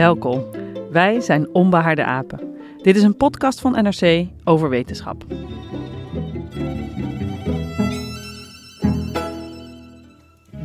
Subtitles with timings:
[0.00, 0.44] Welkom.
[0.90, 2.56] Wij zijn Onbehaarde Apen.
[2.82, 5.24] Dit is een podcast van NRC over wetenschap.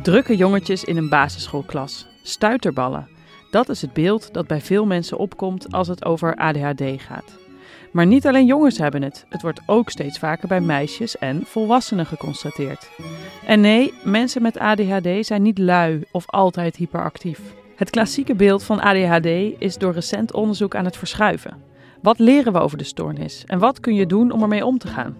[0.02, 2.06] Drukke jongetjes in een basisschoolklas.
[2.22, 3.08] Stuiterballen.
[3.50, 7.38] Dat is het beeld dat bij veel mensen opkomt als het over ADHD gaat.
[7.92, 9.26] Maar niet alleen jongens hebben het.
[9.28, 12.90] Het wordt ook steeds vaker bij meisjes en volwassenen geconstateerd.
[13.46, 17.40] En nee, mensen met ADHD zijn niet lui of altijd hyperactief.
[17.76, 19.26] Het klassieke beeld van ADHD
[19.58, 21.56] is door recent onderzoek aan het verschuiven.
[22.02, 24.88] Wat leren we over de stoornis en wat kun je doen om ermee om te
[24.88, 25.16] gaan?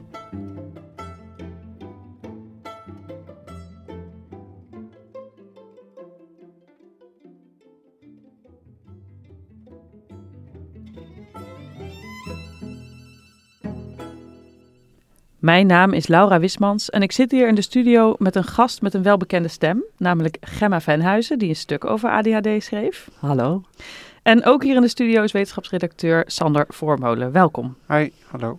[15.46, 18.82] Mijn naam is Laura Wismans en ik zit hier in de studio met een gast
[18.82, 23.08] met een welbekende stem, namelijk Gemma Venhuizen, die een stuk over ADHD schreef.
[23.18, 23.62] Hallo.
[24.22, 27.32] En ook hier in de studio is wetenschapsredacteur Sander Voormolen.
[27.32, 27.76] Welkom.
[27.88, 28.58] Hi, hallo.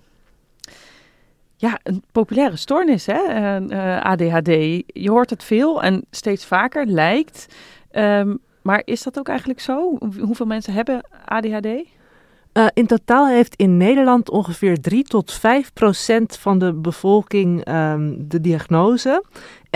[1.55, 3.21] Ja, een populaire stoornis, hè?
[3.59, 4.47] Uh, ADHD.
[4.85, 7.55] Je hoort het veel en steeds vaker, lijkt.
[7.91, 9.97] Um, maar is dat ook eigenlijk zo?
[10.19, 11.67] Hoeveel mensen hebben ADHD?
[12.57, 18.27] Uh, in totaal heeft in Nederland ongeveer 3 tot 5 procent van de bevolking um,
[18.27, 19.23] de diagnose.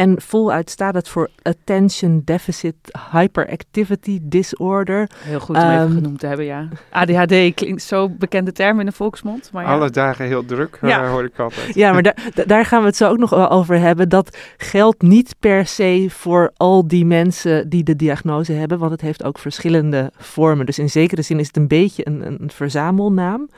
[0.01, 2.75] En voluit staat het voor Attention Deficit
[3.11, 5.09] Hyperactivity Disorder.
[5.23, 6.67] Heel goed om um, even genoemd te hebben, ja.
[6.89, 9.49] ADHD klinkt zo bekende term in de volksmond.
[9.53, 9.69] Maar ja.
[9.69, 11.03] Alle dagen heel druk, ja.
[11.03, 11.75] uh, hoor ik altijd.
[11.75, 14.09] Ja, maar daar, daar gaan we het zo ook nog wel over hebben.
[14.09, 19.01] Dat geldt niet per se voor al die mensen die de diagnose hebben, want het
[19.01, 20.65] heeft ook verschillende vormen.
[20.65, 23.49] Dus in zekere zin is het een beetje een, een verzamelnaam.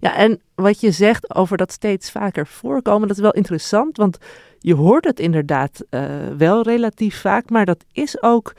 [0.00, 4.18] Ja, en wat je zegt over dat steeds vaker voorkomen, dat is wel interessant, want
[4.58, 6.02] je hoort het inderdaad uh,
[6.36, 8.54] wel relatief vaak, maar dat is ook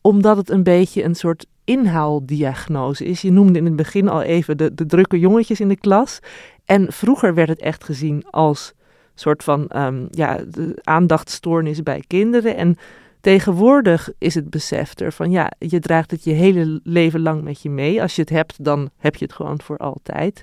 [0.00, 3.22] omdat het een beetje een soort inhaaldiagnose is.
[3.22, 6.18] Je noemde in het begin al even de, de drukke jongetjes in de klas.
[6.64, 8.72] En vroeger werd het echt gezien als
[9.14, 12.56] soort van um, ja, de aandachtstoornis bij kinderen.
[12.56, 12.76] En
[13.20, 17.62] tegenwoordig is het besef er van ja, je draagt het je hele leven lang met
[17.62, 18.02] je mee.
[18.02, 20.42] Als je het hebt, dan heb je het gewoon voor altijd.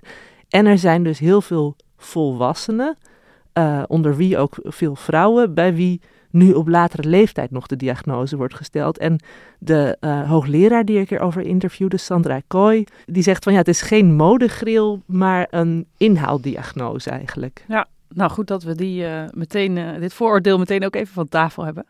[0.52, 2.98] En er zijn dus heel veel volwassenen
[3.54, 8.38] uh, onder wie ook veel vrouwen, bij wie nu op latere leeftijd nog de diagnose
[8.38, 8.98] wordt gesteld.
[8.98, 9.20] En
[9.60, 13.82] de uh, hoogleraar die ik erover interviewde, Sandra Kooi, die zegt van ja, het is
[13.82, 17.66] geen modegril, maar een inhaaldiagnose eigenlijk.
[17.68, 21.66] Ja, nou goed dat we die, uh, meteen, dit vooroordeel meteen ook even van tafel
[21.66, 21.86] hebben.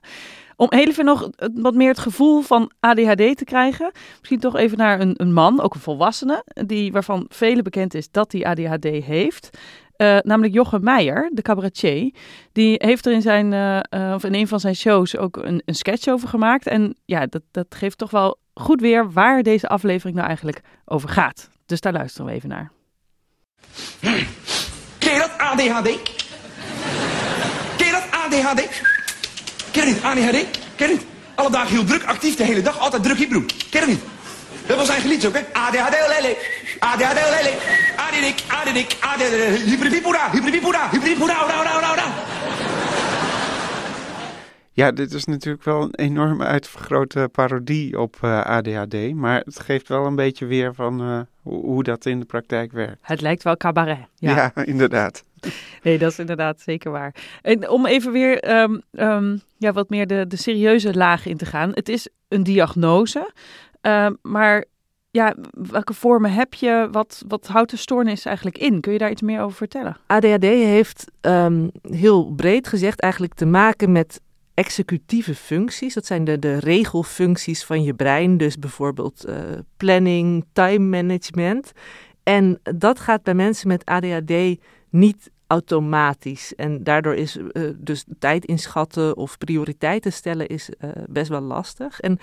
[0.62, 5.00] Om even nog wat meer het gevoel van ADHD te krijgen, misschien toch even naar
[5.00, 9.50] een, een man, ook een volwassene, die, waarvan velen bekend is dat hij ADHD heeft.
[9.98, 12.14] Uh, namelijk Jochem Meijer, de cabaretier.
[12.52, 15.62] Die heeft er in, zijn, uh, uh, of in een van zijn shows ook een,
[15.66, 16.68] een, sketch over gemaakt.
[16.68, 21.10] En ja, dat, dat geeft toch wel goed weer waar deze aflevering nou eigenlijk over
[21.10, 21.50] gaat.
[21.66, 22.72] Dus daar luisteren we even naar.
[24.00, 24.24] Hm.
[24.98, 26.02] Ken je dat ADHD?
[27.78, 28.91] Ken dat ADHD?
[29.72, 30.60] Ken niet ADHD?
[30.76, 31.06] Ken niet?
[31.36, 33.50] Alle dagen heel druk, actief de hele dag, altijd druk broek.
[33.70, 34.02] Ken niet?
[34.66, 35.42] Dat was zijn lied ook, hè?
[35.54, 36.38] ADHD, lele.
[36.80, 37.54] ADHD, lele.
[37.96, 42.04] ADHD, ADHD, ADHD, hyperdipoeda, hyperdipoeda, hyperdipoeda, ora, ora, ora, ora.
[44.74, 49.14] Ja, dit is natuurlijk wel een enorm uitvergrote parodie op uh, ADHD.
[49.14, 52.72] Maar het geeft wel een beetje weer van uh, hoe, hoe, dat in de praktijk
[52.72, 52.98] werkt.
[53.02, 54.00] Het lijkt wel cabaret.
[54.16, 55.24] Ja, ja inderdaad.
[55.84, 57.16] Nee, dat is inderdaad zeker waar.
[57.42, 61.46] En om even weer um, um, ja, wat meer de, de serieuze laag in te
[61.46, 61.72] gaan.
[61.74, 63.32] Het is een diagnose.
[63.82, 64.66] Uh, maar
[65.12, 66.88] ja, welke vormen heb je?
[66.92, 68.82] Wat, wat houdt de stoornis eigenlijk in?
[68.82, 69.98] Kun je daar iets meer over vertellen?
[70.08, 71.12] ADHD heeft
[71.82, 74.22] heel breed gezegd eigenlijk te maken met
[74.54, 75.94] executieve functies.
[75.94, 78.38] Dat zijn de, de regelfuncties van je brein.
[78.38, 79.36] Dus bijvoorbeeld uh,
[79.78, 81.72] planning, time management.
[82.24, 84.34] En dat gaat bij mensen met ADHD
[84.92, 86.56] niet automatisch.
[86.56, 92.00] En daardoor is uh, dus tijd inschatten of prioriteiten stellen is uh, best wel lastig.
[92.00, 92.20] En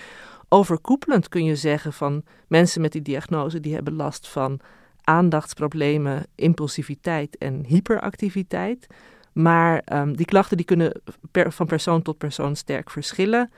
[0.48, 4.60] overkoepelend kun je zeggen van mensen met die diagnose die hebben last van
[5.04, 8.86] aandachtsproblemen, impulsiviteit en hyperactiviteit.
[9.32, 10.92] Maar um, die klachten die kunnen
[11.32, 13.50] van persoon tot persoon sterk verschillen.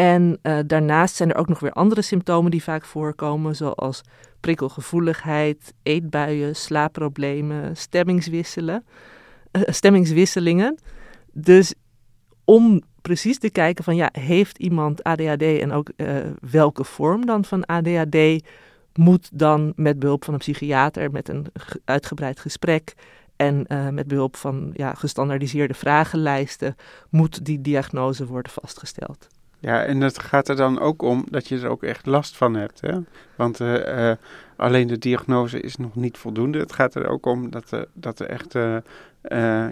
[0.00, 4.00] En uh, daarnaast zijn er ook nog weer andere symptomen die vaak voorkomen, zoals
[4.40, 7.70] prikkelgevoeligheid, eetbuien, slaapproblemen, uh,
[9.68, 10.78] stemmingswisselingen.
[11.32, 11.74] Dus
[12.44, 16.16] om precies te kijken van ja, heeft iemand ADHD en ook uh,
[16.50, 18.46] welke vorm dan van ADHD,
[18.94, 21.46] moet dan met behulp van een psychiater met een
[21.84, 22.94] uitgebreid gesprek
[23.36, 26.76] en met behulp van ja, gestandaardiseerde vragenlijsten
[27.10, 29.28] moet die diagnose worden vastgesteld.
[29.60, 32.54] Ja, en het gaat er dan ook om dat je er ook echt last van
[32.54, 32.80] hebt.
[32.80, 32.98] Hè?
[33.36, 34.12] Want uh, uh,
[34.56, 36.58] alleen de diagnose is nog niet voldoende.
[36.58, 38.52] Het gaat er ook om dat, uh, dat er echt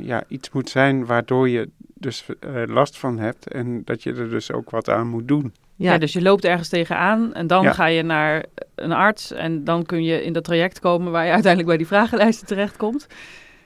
[0.00, 2.26] ja, iets moet zijn waardoor je dus
[2.66, 3.52] last van hebt.
[3.52, 5.54] En dat je er dus ook wat aan moet doen.
[5.74, 7.72] Ja, ja dus je loopt ergens tegenaan en dan ja.
[7.72, 8.44] ga je naar
[8.74, 9.32] een arts.
[9.32, 13.06] En dan kun je in dat traject komen waar je uiteindelijk bij die vragenlijsten terechtkomt.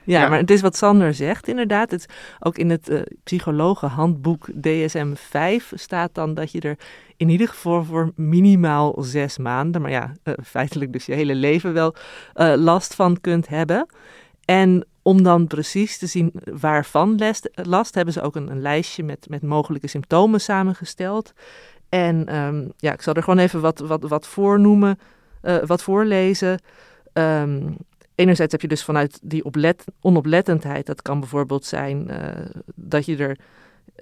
[0.05, 1.91] Ja, ja, maar het is wat Sander zegt inderdaad.
[1.91, 2.07] Het,
[2.41, 6.79] ook in het uh, psychologenhandboek DSM-5 staat dan dat je er
[7.17, 11.73] in ieder geval voor minimaal zes maanden, maar ja, uh, feitelijk dus je hele leven
[11.73, 11.95] wel
[12.35, 13.87] uh, last van kunt hebben.
[14.45, 19.03] En om dan precies te zien waarvan last, last hebben ze ook een, een lijstje
[19.03, 21.33] met, met mogelijke symptomen samengesteld.
[21.89, 24.99] En um, ja, ik zal er gewoon even wat, wat, wat voornoemen,
[25.67, 26.61] wat voorlezen.
[27.13, 27.77] Um,
[28.23, 32.17] enerzijds heb je dus vanuit die oplet, onoplettendheid, dat kan bijvoorbeeld zijn uh,
[32.75, 33.37] dat je er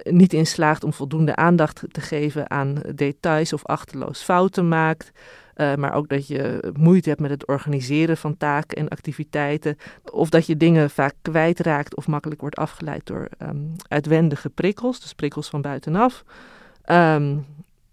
[0.02, 5.10] niet in slaagt om voldoende aandacht te geven aan details of achterloos fouten maakt.
[5.56, 9.76] Uh, maar ook dat je moeite hebt met het organiseren van taken en activiteiten.
[10.10, 15.14] Of dat je dingen vaak kwijtraakt of makkelijk wordt afgeleid door um, uitwendige prikkels, dus
[15.14, 16.24] prikkels van buitenaf.
[16.90, 17.46] Um,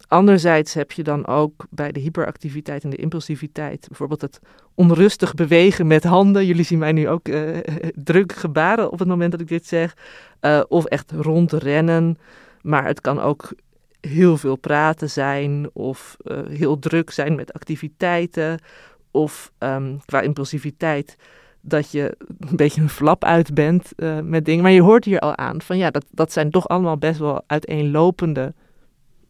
[0.07, 4.39] Anderzijds heb je dan ook bij de hyperactiviteit en de impulsiviteit bijvoorbeeld het
[4.75, 6.45] onrustig bewegen met handen.
[6.45, 7.57] Jullie zien mij nu ook uh,
[7.94, 9.95] druk gebaren op het moment dat ik dit zeg.
[10.42, 12.18] Uh, of echt rondrennen.
[12.62, 13.54] Maar het kan ook
[14.01, 18.59] heel veel praten zijn of uh, heel druk zijn met activiteiten.
[19.12, 21.15] Of um, qua impulsiviteit
[21.62, 23.92] dat je een beetje een flap uit bent
[24.24, 24.63] met dingen.
[24.63, 27.44] Maar je hoort hier al aan van ja, dat, dat zijn toch allemaal best wel
[27.48, 28.54] uiteenlopende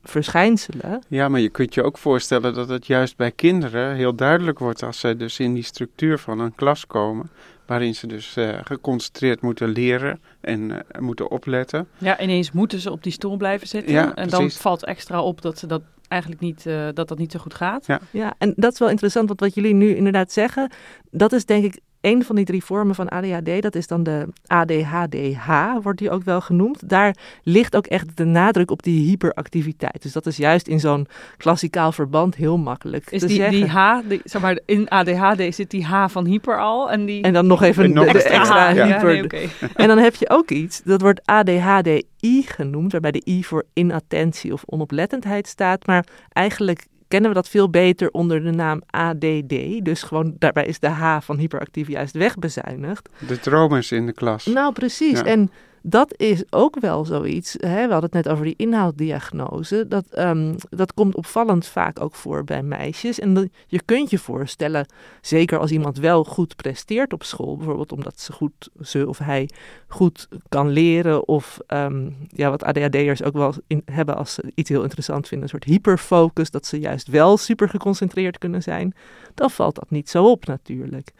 [0.08, 1.04] verschijnselen.
[1.08, 4.84] Ja, maar je kunt je ook voorstellen dat het juist bij kinderen heel duidelijk wordt
[4.84, 7.30] als zij dus in die structuur van een klas komen,
[7.66, 11.88] waarin ze dus uh, geconcentreerd moeten leren en uh, moeten opletten.
[11.98, 15.42] Ja, ineens moeten ze op die stoel blijven zitten ja, en dan valt extra op
[15.42, 17.86] dat ze dat eigenlijk niet, uh, dat dat niet zo goed gaat.
[17.86, 18.00] Ja.
[18.12, 20.72] ja, en dat is wel interessant, want wat jullie nu inderdaad zeggen,
[21.12, 24.28] dat is denk ik een van die drie vormen van ADHD, dat is dan de
[24.48, 25.48] ADHDH,
[25.82, 26.90] wordt die ook wel genoemd.
[26.90, 30.02] Daar ligt ook echt de nadruk op die hyperactiviteit.
[30.02, 31.08] Dus dat is juist in zo'n
[31.38, 33.56] klassikaal verband heel makkelijk is te die, zeggen.
[33.56, 36.92] die H, die, zeg maar, in ADHD zit die H van hyper al.
[36.92, 37.22] En, die...
[37.22, 38.86] en dan nog even nog de, de extra, extra H, ja.
[38.86, 39.10] hyper.
[39.10, 39.50] Ja, nee, okay.
[39.76, 44.54] En dan heb je ook iets, dat wordt ADHDI genoemd, waarbij de I voor inattentie
[44.54, 45.88] of onoplettendheid staat.
[45.88, 49.86] Maar eigenlijk kennen we dat veel beter onder de naam ADD.
[49.86, 53.10] Dus gewoon daarbij is de H van hyperactief juist wegbezuinigd.
[53.28, 54.46] De dromers in de klas.
[54.46, 55.20] Nou, precies.
[55.20, 55.26] Ja.
[55.26, 55.52] En
[55.90, 57.56] dat is ook wel zoiets.
[57.60, 57.86] Hè?
[57.86, 59.88] We hadden het net over die inhouddiagnose.
[59.88, 63.20] Dat, um, dat komt opvallend vaak ook voor bij meisjes.
[63.20, 64.86] En je kunt je voorstellen,
[65.22, 69.50] zeker als iemand wel goed presteert op school, bijvoorbeeld omdat ze, goed, ze of hij
[69.88, 74.70] goed kan leren, of um, ja, wat ADHD'ers ook wel in, hebben als ze iets
[74.70, 78.96] heel interessant vinden, een soort hyperfocus, dat ze juist wel super geconcentreerd kunnen zijn,
[79.34, 81.14] dan valt dat niet zo op natuurlijk.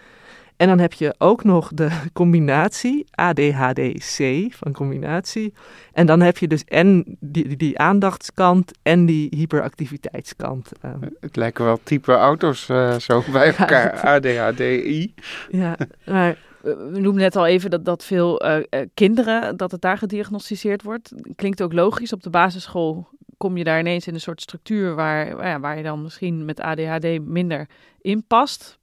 [0.58, 5.54] En dan heb je ook nog de combinatie, ADHD-C van combinatie.
[5.94, 10.72] En dan heb je dus en die, die, aandachtskant en die hyperactiviteitskant.
[10.86, 15.14] Um, Het lijken wel type auto's uh, zo bij elkaar, ADHD-I.
[15.50, 18.58] Ja, maar we noemden net al even dat, dat veel uh,
[18.94, 21.14] kinderen, dat het daar gediagnosticeerd wordt.
[21.36, 22.14] Klinkt ook logisch.
[22.14, 26.02] Op de basisschool kom je daar ineens in een soort structuur waar, waar je dan
[26.02, 27.68] misschien met ADHD minder
[28.02, 28.80] in past.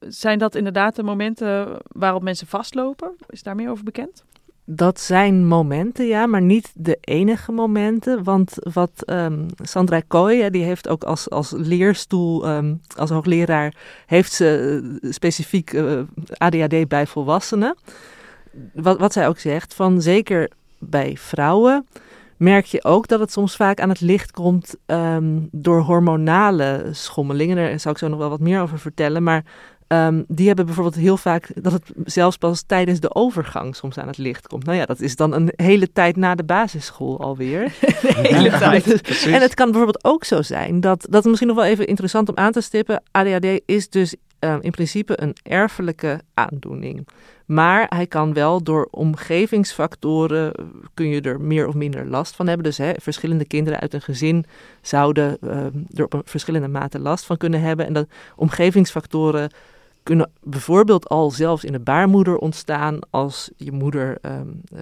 [0.00, 3.16] Zijn dat inderdaad de momenten waarop mensen vastlopen?
[3.28, 4.24] Is daar meer over bekend?
[4.64, 8.24] Dat zijn momenten, ja, maar niet de enige momenten.
[8.24, 13.74] Want wat um, Sandra Kooi, die heeft ook als, als leerstoel, um, als hoogleraar,
[14.06, 16.00] heeft ze uh, specifiek uh,
[16.36, 17.76] ADHD bij volwassenen.
[18.72, 21.86] Wat, wat zij ook zegt, van zeker bij vrouwen
[22.40, 27.56] merk je ook dat het soms vaak aan het licht komt um, door hormonale schommelingen.
[27.56, 29.22] Daar zou ik zo nog wel wat meer over vertellen.
[29.22, 29.44] Maar
[29.86, 34.06] um, die hebben bijvoorbeeld heel vaak dat het zelfs pas tijdens de overgang soms aan
[34.06, 34.64] het licht komt.
[34.64, 37.60] Nou ja, dat is dan een hele tijd na de basisschool alweer.
[37.80, 39.24] de hele ja, tijd.
[39.26, 42.28] en het kan bijvoorbeeld ook zo zijn dat, dat is misschien nog wel even interessant
[42.28, 43.02] om aan te stippen.
[43.10, 47.06] ADHD is dus eh, in principe een erfelijke aandoening.
[47.46, 52.46] Maar hij kan wel door omgevingsfactoren, eh, kun je er meer of minder last van
[52.46, 52.64] hebben.
[52.64, 54.44] Dus hè, verschillende kinderen uit een gezin
[54.82, 57.86] zouden uh, er op verschillende mate last van kunnen hebben.
[57.86, 59.50] En dat omgevingsfactoren
[60.02, 64.80] kunnen bijvoorbeeld al zelfs in de baarmoeder ontstaan als je moeder um, uh,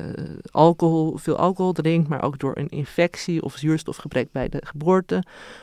[0.50, 5.22] alcohol, veel alcohol drinkt, maar ook door een infectie of zuurstofgebrek bij de geboorte.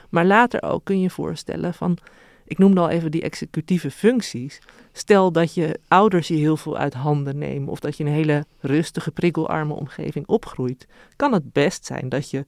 [0.09, 1.97] Maar later ook kun je voorstellen van,
[2.45, 4.59] ik noemde al even die executieve functies.
[4.91, 8.15] Stel dat je ouders je heel veel uit handen nemen of dat je in een
[8.15, 12.45] hele rustige, prikkelarme omgeving opgroeit, kan het best zijn dat je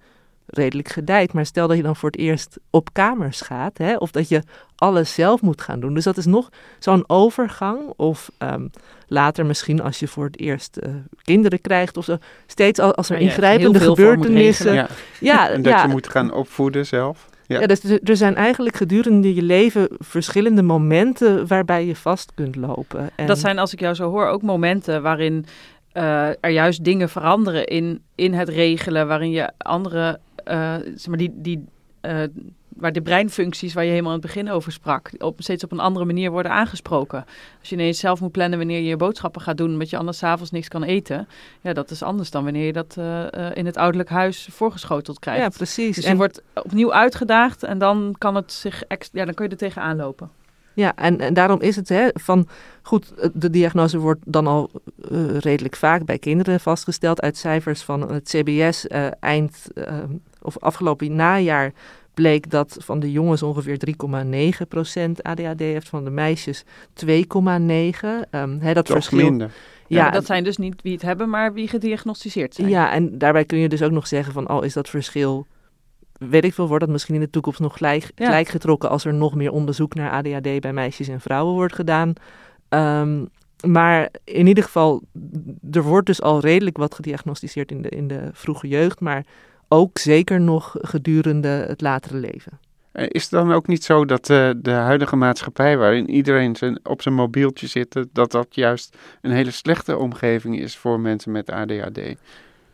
[0.47, 1.33] redelijk gedijt.
[1.33, 4.43] Maar stel dat je dan voor het eerst op kamers gaat, hè, of dat je
[4.75, 5.93] alles zelf moet gaan doen.
[5.93, 6.49] Dus dat is nog
[6.79, 7.93] zo'n overgang.
[7.95, 8.69] Of um,
[9.07, 12.17] later misschien als je voor het eerst uh, kinderen krijgt of zo.
[12.45, 14.73] Steeds als, als er ingrijpende gebeurtenissen.
[14.73, 14.87] Ja.
[15.19, 15.49] ja.
[15.49, 15.81] en dat ja.
[15.81, 17.27] je moet gaan opvoeden zelf.
[17.47, 17.59] Ja.
[17.59, 23.09] ja, dus er zijn eigenlijk gedurende je leven verschillende momenten waarbij je vast kunt lopen.
[23.15, 23.27] En...
[23.27, 25.45] Dat zijn, als ik jou zo hoor, ook momenten waarin
[25.93, 31.17] uh, er juist dingen veranderen in, in het regelen, waarin je andere uh, zeg maar
[31.17, 31.65] die, die,
[32.01, 32.21] uh,
[32.79, 35.79] waar de breinfuncties waar je helemaal aan het begin over sprak, op, steeds op een
[35.79, 37.25] andere manier worden aangesproken.
[37.59, 40.17] Als je ineens zelf moet plannen wanneer je je boodschappen gaat doen, omdat je anders
[40.17, 41.27] s'avonds niks kan eten,
[41.61, 45.41] ja, dat is anders dan wanneer je dat uh, in het ouderlijk huis voorgeschoteld krijgt.
[45.41, 45.95] Ja, precies.
[45.95, 46.17] Dus je en...
[46.17, 50.29] wordt opnieuw uitgedaagd en dan kan het zich, ja, dan kun je er tegenaan lopen.
[50.73, 52.47] Ja, en, en daarom is het hè, van
[52.81, 54.69] goed, de diagnose wordt dan al
[55.11, 59.67] uh, redelijk vaak bij kinderen vastgesteld uit cijfers van het CBS uh, eind
[60.41, 61.73] of afgelopen najaar
[62.17, 63.77] bleek dat van de jongens ongeveer
[65.05, 66.63] 3,9% ADHD heeft, van de meisjes
[67.05, 67.09] 2,9%.
[68.31, 69.23] Um, hè, dat verschil.
[69.23, 69.51] minder.
[69.87, 72.69] Ja, ja, dat zijn dus niet wie het hebben, maar wie gediagnosticeerd zijn.
[72.69, 75.47] Ja, en daarbij kun je dus ook nog zeggen van, oh, is dat verschil
[76.17, 78.25] weet ik veel, wordt dat misschien in de toekomst nog gelijk, ja.
[78.25, 82.13] gelijk getrokken als er nog meer onderzoek naar ADHD bij meisjes en vrouwen wordt gedaan.
[82.69, 83.29] Um,
[83.65, 85.01] maar in ieder geval,
[85.71, 89.25] er wordt dus al redelijk wat gediagnosticeerd in de, in de vroege jeugd, maar
[89.67, 92.59] ook zeker nog gedurende het latere leven.
[92.93, 97.01] Is het dan ook niet zo dat uh, de huidige maatschappij, waarin iedereen zijn, op
[97.01, 101.99] zijn mobieltje zit, dat dat juist een hele slechte omgeving is voor mensen met ADHD?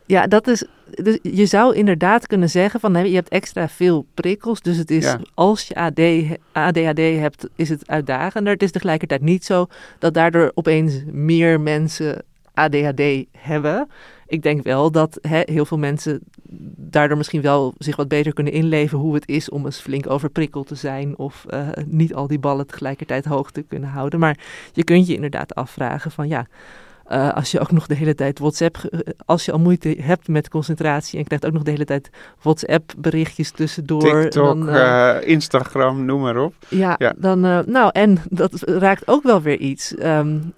[0.06, 0.64] Ja, dat is.
[0.90, 4.60] Dus je zou inderdaad kunnen zeggen van je hebt extra veel prikkels.
[4.60, 5.20] Dus het is ja.
[5.34, 6.00] als je AD,
[6.52, 8.52] ADHD hebt, is het uitdagender.
[8.52, 9.66] Het is tegelijkertijd niet zo
[9.98, 12.24] dat daardoor opeens meer mensen
[12.54, 13.02] ADHD
[13.38, 13.88] hebben.
[14.26, 16.20] Ik denk wel dat hè, heel veel mensen
[16.76, 20.66] daardoor misschien wel zich wat beter kunnen inleven hoe het is om eens flink overprikkeld
[20.66, 24.18] te zijn of uh, niet al die ballen tegelijkertijd hoog te kunnen houden.
[24.18, 24.38] Maar
[24.72, 26.46] je kunt je inderdaad afvragen van ja,
[27.12, 30.48] uh, als je ook nog de hele tijd WhatsApp, als je al moeite hebt met
[30.48, 32.10] concentratie en krijgt ook nog de hele tijd
[32.42, 34.00] WhatsApp berichtjes tussendoor.
[34.00, 36.54] TikTok, dan, uh, Instagram, noem maar op.
[36.68, 37.14] Ja, ja.
[37.16, 39.94] dan, nou en dat raakt ook wel weer iets.
[40.02, 40.52] Um,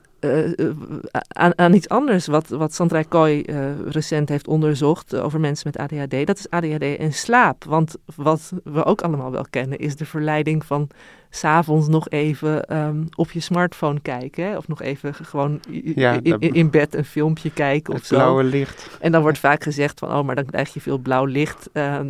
[1.28, 3.42] aan, aan, iets anders wat, wat Sandra Kooi
[3.88, 6.26] recent heeft onderzocht over mensen met ADHD.
[6.26, 7.64] Dat is ADHD en slaap.
[7.64, 10.90] Want wat we ook allemaal wel kennen is de verleiding van
[11.30, 14.44] s'avonds nog even um, op je smartphone kijken.
[14.44, 14.56] Hè?
[14.56, 15.60] Of nog even gewoon
[15.94, 18.14] ja, in, in, bed een filmpje kijken of zo.
[18.14, 18.96] blauwe licht.
[19.00, 22.00] En dan wordt vaak gezegd van, oh, maar dan krijg je veel blauw licht uh,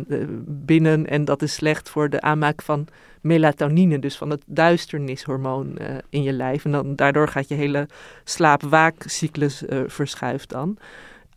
[0.45, 1.07] binnen.
[1.07, 2.87] En dat is slecht voor de aanmaak van
[3.27, 6.65] melatonine, dus van het duisternishormoon uh, in je lijf.
[6.65, 7.87] En dan, daardoor gaat je hele
[8.23, 10.77] slaap-waakcyclus uh, verschuift dan.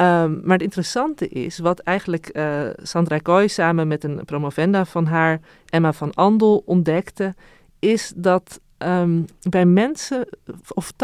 [0.00, 5.06] Um, maar het interessante is, wat eigenlijk uh, Sandra Kooi samen met een promovenda van
[5.06, 7.34] haar, Emma van Andel, ontdekte,
[7.78, 10.28] is dat um, bij mensen,
[10.68, 10.96] of 80%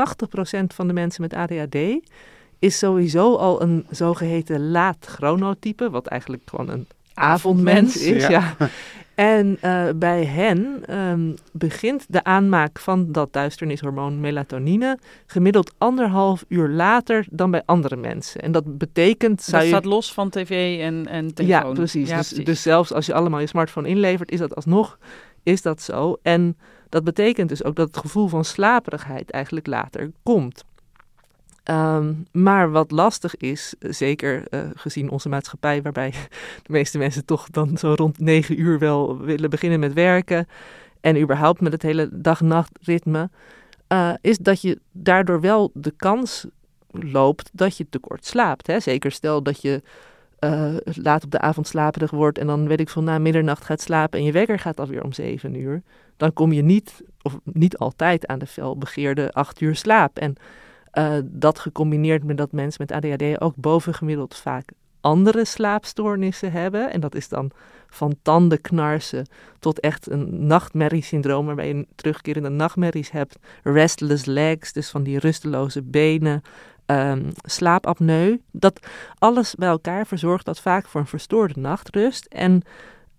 [0.66, 1.76] van de mensen met ADHD,
[2.58, 6.86] is sowieso al een zogeheten laat chronotype, wat eigenlijk gewoon een
[7.16, 8.26] avondmens is.
[8.26, 8.28] Ja.
[8.30, 8.56] ja.
[9.16, 16.68] En uh, bij hen um, begint de aanmaak van dat duisternishormoon melatonine gemiddeld anderhalf uur
[16.68, 18.40] later dan bij andere mensen.
[18.40, 19.50] En dat betekent...
[19.50, 19.68] Dat je...
[19.68, 21.68] staat los van tv en, en telefoon.
[21.68, 22.08] Ja, precies.
[22.08, 22.44] Ja, dus, precies.
[22.44, 24.98] dus zelfs als je allemaal je smartphone inlevert, is dat alsnog
[25.42, 26.18] is dat zo.
[26.22, 26.56] En
[26.88, 30.64] dat betekent dus ook dat het gevoel van slaperigheid eigenlijk later komt.
[31.70, 36.10] Um, maar wat lastig is, zeker uh, gezien onze maatschappij, waarbij
[36.66, 40.48] de meeste mensen toch dan zo rond negen uur wel willen beginnen met werken.
[41.00, 43.30] En überhaupt met het hele dag-nachtritme.
[43.92, 46.46] Uh, is dat je daardoor wel de kans
[46.90, 48.66] loopt dat je tekort slaapt.
[48.66, 48.80] Hè?
[48.80, 49.82] Zeker stel dat je
[50.40, 53.80] uh, laat op de avond slaperig wordt en dan weet ik van na middernacht gaat
[53.80, 55.82] slapen en je wekker gaat alweer om zeven uur.
[56.16, 60.18] Dan kom je niet, of niet altijd aan de felbegeerde acht uur slaap.
[60.18, 60.36] En
[60.98, 64.72] uh, dat gecombineerd met dat mensen met ADHD ook bovengemiddeld vaak
[65.06, 66.92] andere slaapstoornissen hebben.
[66.92, 67.50] En dat is dan
[67.88, 69.26] van tandenknarsen
[69.58, 73.38] tot echt een nachtmerriesyndroom, waarbij je terugkerende nachtmerries hebt.
[73.62, 76.42] Restless legs, dus van die rusteloze benen.
[76.86, 78.36] Um, slaapapneu.
[78.50, 78.86] Dat
[79.18, 82.24] alles bij elkaar verzorgt dat vaak voor een verstoorde nachtrust.
[82.24, 82.62] En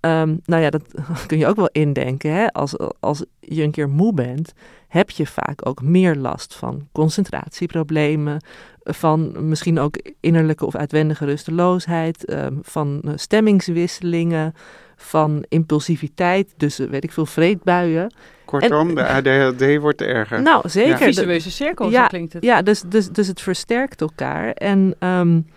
[0.07, 0.83] um, nou ja, dat
[1.27, 2.31] kun je ook wel indenken.
[2.31, 2.53] Hè?
[2.53, 4.53] Als, als je een keer moe bent,
[4.87, 8.41] heb je vaak ook meer last van concentratieproblemen,
[8.83, 14.53] van misschien ook innerlijke of uitwendige rusteloosheid, um, van eh, stemmingswisselingen,
[14.95, 18.13] van impulsiviteit, dus weet ik veel, vreedbuien.
[18.45, 20.41] Kortom, de ADHD wordt erger.
[20.41, 20.99] Nou, zeker.
[20.99, 21.05] Ja.
[21.05, 22.43] Visueuze cirkel, ja, zo klinkt het.
[22.43, 24.51] Ja, dus, dus, dus het versterkt elkaar.
[24.51, 25.47] En um,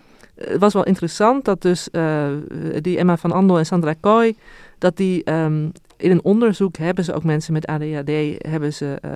[0.47, 2.27] het was wel interessant dat dus uh,
[2.81, 4.35] die Emma van Andel en Sandra Kooi,
[4.77, 8.11] dat die um, in een onderzoek hebben ze ook mensen met ADHD
[8.47, 9.11] hebben ze uh,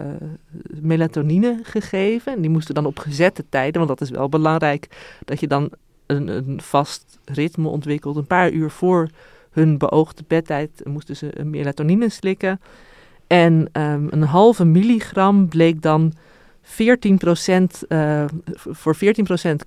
[0.81, 2.33] melatonine gegeven.
[2.33, 4.87] En die moesten dan op gezette tijden, want dat is wel belangrijk
[5.25, 5.69] dat je dan
[6.05, 8.15] een, een vast ritme ontwikkelt.
[8.15, 9.09] Een paar uur voor
[9.51, 12.61] hun beoogde bedtijd moesten ze melatonine slikken.
[13.27, 16.13] En um, een halve milligram bleek dan
[16.65, 18.99] 14% uh, voor 14%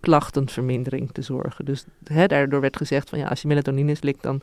[0.00, 1.64] klachtenvermindering te zorgen.
[1.64, 4.40] Dus hè, daardoor werd gezegd van ja, als je melatonine slikt, dan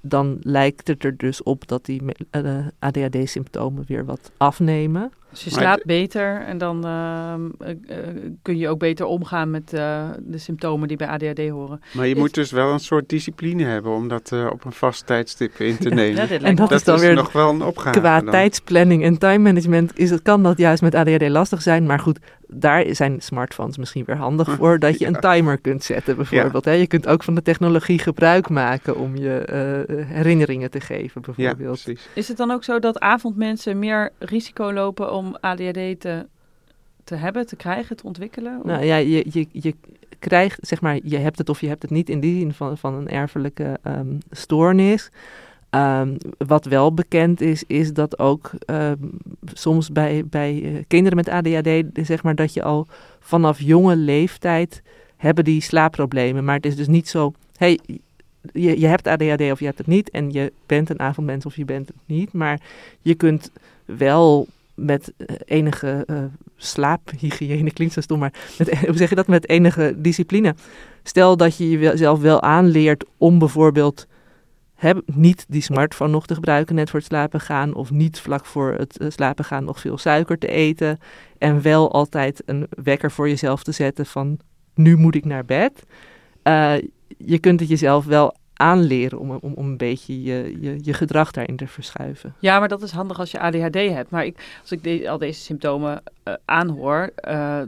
[0.00, 5.12] dan lijkt het er dus op dat die uh, ADHD-symptomen weer wat afnemen.
[5.30, 7.34] Dus je slaapt beter en dan uh,
[7.68, 7.76] uh,
[8.42, 11.80] kun je ook beter omgaan met uh, de symptomen die bij ADHD horen.
[11.92, 14.72] Maar je Is- moet dus wel een soort discipline hebben om dat uh, op een
[14.72, 16.16] vast tijdstip in te nemen.
[16.16, 17.98] Ja, dit En lijkt dat me- is dan weer nog wel een opgave.
[17.98, 18.30] Qua dan.
[18.30, 21.86] tijdsplanning en time management is het, kan dat juist met ADHD lastig zijn.
[21.86, 24.78] Maar goed, daar zijn smartphones misschien weer handig voor.
[24.78, 26.64] Dat je een timer kunt zetten bijvoorbeeld.
[26.64, 26.72] Hè?
[26.72, 31.32] Je kunt ook van de technologie gebruik maken om je eh, herinneringen te geven Ja,
[31.34, 31.82] bijvoorbeeld.
[31.82, 32.08] precies.
[32.14, 36.26] Is het dan ook zo dat avondmensen meer risico lopen om ADHD te,
[37.04, 38.60] te hebben, te krijgen, te ontwikkelen?
[38.64, 39.74] Nou ja, je, je, je
[40.18, 42.78] krijgt, zeg maar, je hebt het of je hebt het niet in die zin van,
[42.78, 45.10] van een erfelijke ehm, stoornis.
[45.70, 48.96] Ehm, wat wel bekend is, is dat ook ehm,
[49.52, 52.86] soms bij, bij eh, kinderen met ADHD, zeg maar, dat je al
[53.20, 54.82] vanaf jonge leeftijd
[55.16, 56.44] hebben die slaapproblemen.
[56.44, 57.78] Maar het is dus niet zo, hey,
[58.52, 61.56] je, je hebt ADHD of je hebt het niet en je bent een avondmens of
[61.56, 62.32] je bent het niet.
[62.32, 62.60] Maar
[63.02, 63.50] je kunt
[63.84, 66.16] wel met eh, enige eh,
[66.56, 68.32] slaaphygiëne, klinkt zo stom, maar
[68.86, 70.54] hoe zeg je dat, met enige discipline.
[71.02, 74.06] Stel dat je jezelf wel aanleert om bijvoorbeeld
[74.76, 78.44] heb, niet die smartphone nog te gebruiken net voor het slapen gaan, of niet vlak
[78.46, 80.98] voor het eh, slapen gaan nog veel suiker te eten,
[81.38, 84.38] en wel altijd een wekker voor jezelf te zetten van
[84.74, 85.82] nu moet ik naar bed.
[86.42, 86.74] Eh,
[87.18, 91.30] je kunt het jezelf wel aanleren om, om, om een beetje je, je, je gedrag
[91.30, 92.34] daarin te verschuiven.
[92.38, 94.10] Ja, maar dat is handig als je ADHD hebt.
[94.10, 97.10] Maar ik, als ik de- al deze symptomen eh, aanhoor,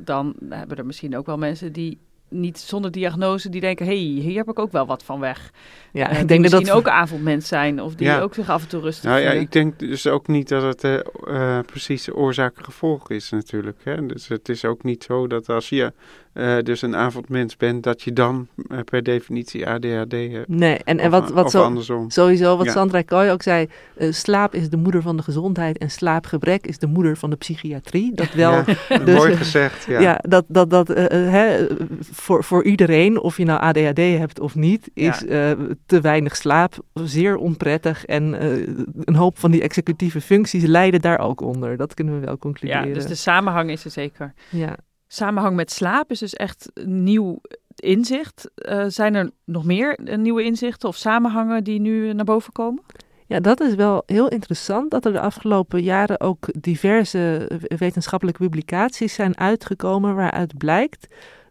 [0.00, 4.22] dan hebben er misschien ook wel mensen die niet zonder diagnose, die denken, hé, hey,
[4.22, 5.50] hier heb ik ook wel wat van weg.
[5.92, 8.20] Ja, Eh, ik die denk dat misschien dat ook avondmens zijn of die Ja.
[8.20, 10.84] ook zich af en toe rustig Nou ja, ik denk dus ook niet dat het
[10.84, 13.78] eh, eh, precies oorzaak-gevolg is natuurlijk.
[13.84, 14.06] Hè?
[14.06, 15.92] Dus het is ook niet zo dat als je
[16.38, 20.48] eh, dus een avondmens bent, dat je dan eh, per definitie ADHD hebt.
[20.48, 22.10] Nee, en, en Of- wat, wat of zo, andersom.
[22.10, 22.72] sowieso, wat Ja.
[22.72, 26.78] Sandra Kooi ook zei, eh, slaap is de moeder van de gezondheid en slaapgebrek is
[26.78, 28.14] de moeder van de psychiatrie.
[28.14, 28.64] Dat wel, Ja,
[29.04, 30.00] dus, mooi gezegd, ja.
[30.00, 30.18] ja.
[30.28, 31.66] dat, dat, dat hè,
[32.00, 35.50] voor, voor iedereen, of je nou ADHD hebt of niet, is eh,
[35.86, 38.04] te weinig slaap zeer onprettig.
[38.04, 38.66] En eh,
[39.04, 41.76] een hoop van die executieve functies lijden daar ook onder.
[41.76, 42.92] Dat kunnen we wel ja, concluderen.
[42.94, 44.34] dus de samenhang is er zeker.
[44.50, 44.76] ja.
[45.08, 47.40] Samenhang met slaap is dus echt nieuw
[47.76, 48.50] inzicht.
[48.54, 52.82] Eh, zijn er nog meer eh, nieuwe inzichten of samenhangen die nu naar boven komen?
[53.26, 59.14] Ja, dat is wel heel interessant dat er de afgelopen jaren ook diverse wetenschappelijke publicaties
[59.14, 61.06] zijn uitgekomen waaruit blijkt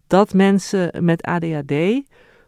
[0.08, 1.74] dat mensen met ADHD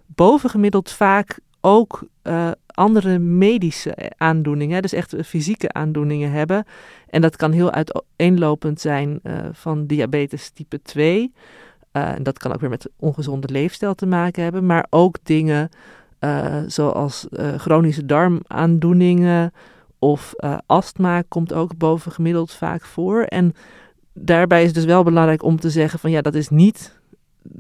[0.05, 6.65] bovengemiddeld vaak ook eh, andere medische aandoeningen, dus echt fysieke aandoeningen hebben.
[7.09, 11.33] En dat kan heel uiteenlopend zijn eh, van diabetes type 2.
[11.91, 15.69] Eh, en dat kan ook weer met ongezonde leefstijl te maken hebben, maar ook dingen
[16.19, 19.53] eh, zoals chronische darmaandoeningen
[19.99, 20.33] of
[20.65, 23.23] astma komt ook bovengemiddeld vaak voor.
[23.23, 23.53] En
[24.13, 26.98] daarbij is dus wel belangrijk om te zeggen van ja, dat is niet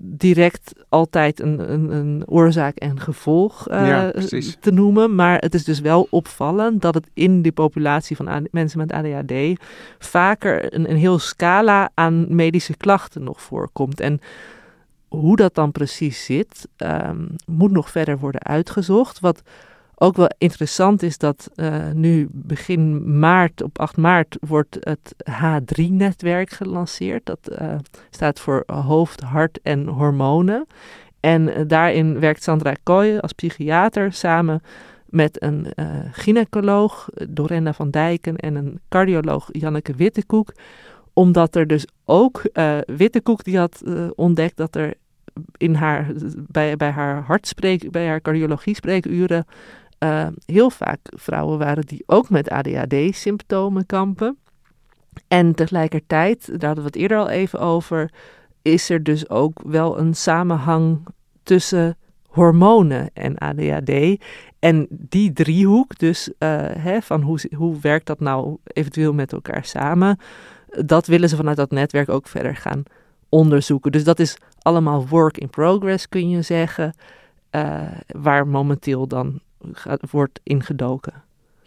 [0.01, 4.11] direct altijd een, een, een oorzaak en gevolg eh, Ja,
[4.59, 5.15] te noemen.
[5.15, 8.91] Maar het is dus wel opvallend dat het in die populatie van AD mensen met
[8.91, 9.33] ADHD
[9.99, 13.99] vaker een, een heel scala aan medische klachten nog voorkomt.
[13.99, 14.21] En
[15.07, 19.19] hoe dat dan precies zit, ehm, moet nog verder worden uitgezocht.
[19.19, 19.41] Wat
[20.01, 26.49] ook wel interessant is dat eh, nu begin maart, op 8 maart, wordt het H3-netwerk
[26.49, 27.25] gelanceerd.
[27.25, 27.75] Dat eh,
[28.09, 30.67] staat voor hoofd, hart en hormonen.
[31.19, 34.61] En eh, daarin werkt Sandra Kooi als psychiater samen
[35.05, 35.67] met een
[36.11, 40.53] gynaecoloog, Dorenda van Dijken, en een cardioloog, Janneke Wittekoek.
[41.13, 42.41] Omdat er dus ook,
[42.85, 43.83] Wittekoek die had
[44.15, 44.93] ontdekt dat er
[45.57, 49.45] in haar, bij, bij haar hartspreek, bij haar cardiologie spreekuren
[50.45, 54.37] heel vaak vrouwen waren die ook met ADHD-symptomen kampen.
[55.27, 58.11] En tegelijkertijd, daar hadden we het eerder al even over,
[58.61, 61.07] is er dus ook wel een samenhang
[61.43, 64.23] tussen hormonen en ADHD.
[64.59, 69.65] En die driehoek, dus uh, hè, van hoe, hoe werkt dat nou eventueel met elkaar
[69.65, 70.19] samen,
[70.85, 72.83] dat willen ze vanuit dat netwerk ook verder gaan
[73.29, 73.91] onderzoeken.
[73.91, 76.93] Dus dat is allemaal work in progress, kun je zeggen,
[77.51, 79.39] uh, waar momenteel dan
[79.71, 81.13] gaat, wordt ingedoken.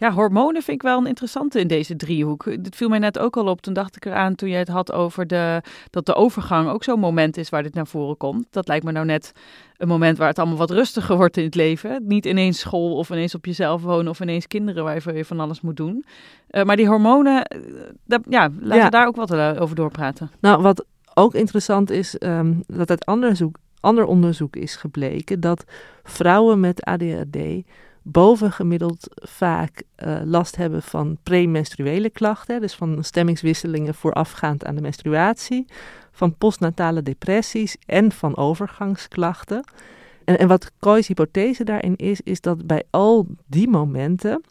[0.03, 2.43] Ja, hormonen vind ik wel een interessante in deze driehoek.
[2.63, 3.61] Dit viel mij net ook al op.
[3.61, 6.99] Toen dacht ik eraan toen jij het had over de, dat de overgang ook zo'n
[6.99, 8.45] moment is waar dit naar voren komt.
[8.49, 9.31] Dat lijkt me nou net
[9.77, 12.07] een moment waar het allemaal wat rustiger wordt in het leven.
[12.07, 15.61] Niet ineens school of ineens op jezelf wonen of ineens kinderen waar je van alles
[15.61, 16.05] moet doen.
[16.49, 18.83] Uh, maar die hormonen, uh, ja, laten ja.
[18.83, 20.31] we daar ook wat uh, over doorpraten.
[20.39, 25.63] Nou, wat ook interessant is, um, dat uit onderzoek, ander onderzoek is gebleken dat
[26.03, 27.37] vrouwen met ADHD
[28.01, 35.65] bovengemiddeld vaak uh, last hebben van premenstruele klachten, dus van stemmingswisselingen voorafgaand aan de menstruatie,
[36.11, 39.63] van postnatale depressies en van overgangsklachten.
[40.25, 44.43] En, en wat Coy's hypothese daarin is, is dat bij al die momenten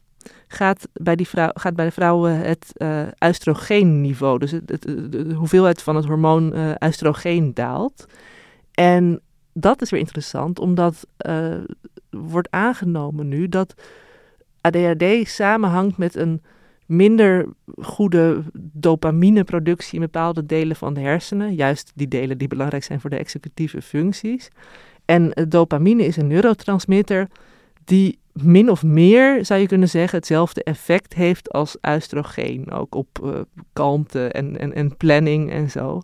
[0.49, 5.83] gaat bij, die vrouw, gaat bij de vrouwen het uh, oestrogeenniveau, dus het, de hoeveelheid
[5.83, 8.07] van het hormoon uh, oestrogeen daalt.
[8.75, 9.21] En
[9.53, 11.55] dat is weer interessant, omdat uh,
[12.11, 13.75] wordt aangenomen nu dat
[14.61, 16.43] ADHD samenhangt met een
[16.87, 21.55] minder goede dopamineproductie in bepaalde delen van de hersenen.
[21.55, 24.49] Juist die delen die belangrijk zijn voor de executieve functies.
[25.05, 27.29] En dopamine is een neurotransmitter
[27.85, 32.71] die min of meer, zou je kunnen zeggen, hetzelfde effect heeft als oestrogeen.
[32.71, 33.41] Ook op uh,
[33.73, 36.01] kalmte en, en, en planning en zo.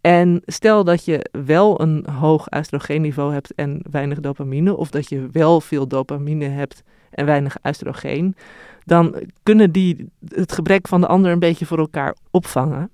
[0.00, 5.28] En stel dat je wel een hoog oestrogeenniveau hebt en weinig dopamine, of dat je
[5.32, 8.36] wel veel dopamine hebt en weinig oestrogeen,
[8.84, 12.90] dan kunnen die het gebrek van de ander een beetje voor elkaar opvangen.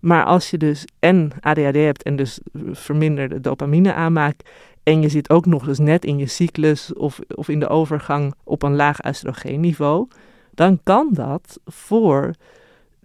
[0.00, 2.40] Maar als je dus en ADHD hebt en dus
[2.72, 4.48] verminderde dopamine aanmaakt,
[4.82, 8.34] en je zit ook nog eens net in je cyclus of, of in de overgang
[8.44, 10.08] op een laag oestrogeenniveau,
[10.54, 12.34] dan kan dat voor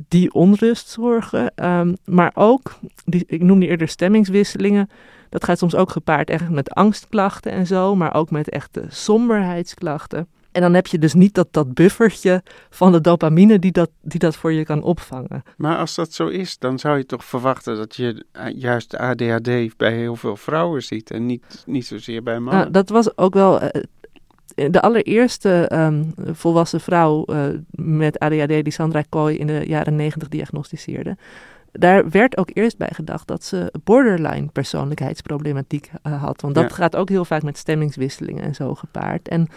[0.07, 1.65] die onrust zorgen.
[1.65, 4.89] Um, maar ook, die, ik noemde eerder stemmingswisselingen.
[5.29, 10.27] Dat gaat soms ook gepaard echt met angstklachten en zo, maar ook met echte somberheidsklachten.
[10.55, 14.19] En dan heb je dus niet dat, dat buffertje van de dopamine die dat, die
[14.19, 15.43] dat voor je kan opvangen.
[15.57, 19.77] Maar als dat zo is, dan zou je toch verwachten dat je eh, juist ADHD
[19.77, 22.61] bij heel veel vrouwen ziet en niet, niet zozeer bij mannen.
[22.61, 23.69] Nou, dat was ook wel uh,
[24.55, 30.29] de allereerste um, volwassen vrouw uh, met ADHD die Sandra Kooi in de jaren negentig
[30.29, 31.17] diagnosticeerde.
[31.71, 36.41] Daar werd ook eerst bij gedacht dat ze borderline persoonlijkheidsproblematiek uh, had.
[36.41, 36.75] Want dat ja.
[36.75, 39.27] gaat ook heel vaak met stemmingswisselingen en zo gepaard.
[39.27, 39.47] En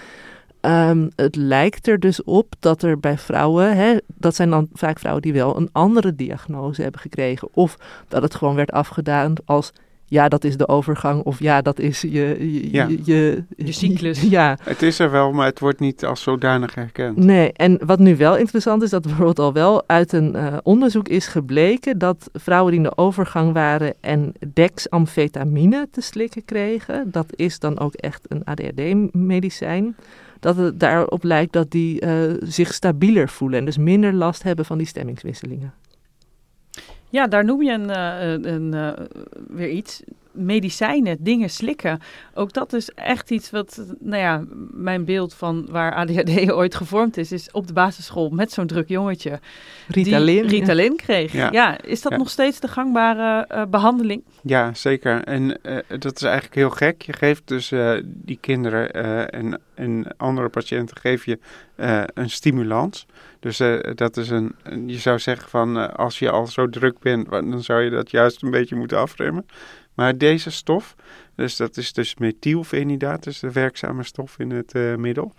[0.61, 4.99] um, het lijkt er dus op dat er bij vrouwen, hè, dat zijn dan vaak
[4.99, 7.49] vrouwen die wel een andere diagnose hebben gekregen.
[7.53, 9.73] Of dat het gewoon werd afgedaan als
[10.09, 12.87] ja, dat is de overgang of ja, dat is je, je, ja.
[12.87, 14.21] je, je, je, cyclus.
[14.39, 14.59] Ja.
[14.63, 17.17] Het is er wel, maar het wordt niet als zodanig herkend.
[17.17, 21.09] Nee, en wat nu wel interessant is, dat bijvoorbeeld al wel uit een uh, onderzoek
[21.09, 27.27] is gebleken dat vrouwen die in de overgang waren en dexamfetamine te slikken kregen, dat
[27.35, 29.97] is dan ook echt een ADHD-medicijn,
[30.41, 34.65] dat het daarop lijkt dat die uh, zich stabieler voelen en dus minder last hebben
[34.65, 35.73] van die stemmingswisselingen.
[37.11, 38.93] Ja, daar noem je een, uh, een, uh,
[39.49, 40.03] weer iets.
[40.33, 42.01] Medicijnen, dingen slikken.
[42.35, 47.17] Ook dat is echt iets wat, nou ja, mijn beeld van waar ADHD ooit gevormd
[47.17, 49.41] is, is op de basisschool met zo'n druk jongetje.
[49.89, 50.47] Ritalin.
[50.47, 51.33] Die Ritalin kreeg.
[51.33, 51.49] Ja.
[51.53, 52.19] ja is dat ja.
[52.19, 54.25] nog steeds de gangbare uh, behandeling?
[54.43, 55.25] Ja, zeker.
[55.25, 55.59] En
[55.99, 57.03] dat is eigenlijk heel gek.
[57.03, 57.73] Je geeft dus
[58.05, 58.93] die kinderen
[59.31, 61.39] en, en andere patiënten geef je
[62.15, 63.07] een stimulans.
[63.41, 64.55] Dus uh, dat is een,
[64.87, 68.11] je zou zeggen van uh, als je al zo druk bent, dan zou je dat
[68.11, 69.47] juist een beetje moeten afremmen.
[69.95, 70.95] Maar deze stof,
[71.35, 75.35] dus dat is dus methylfenidaat, dus de werkzame stof in het uh, middel,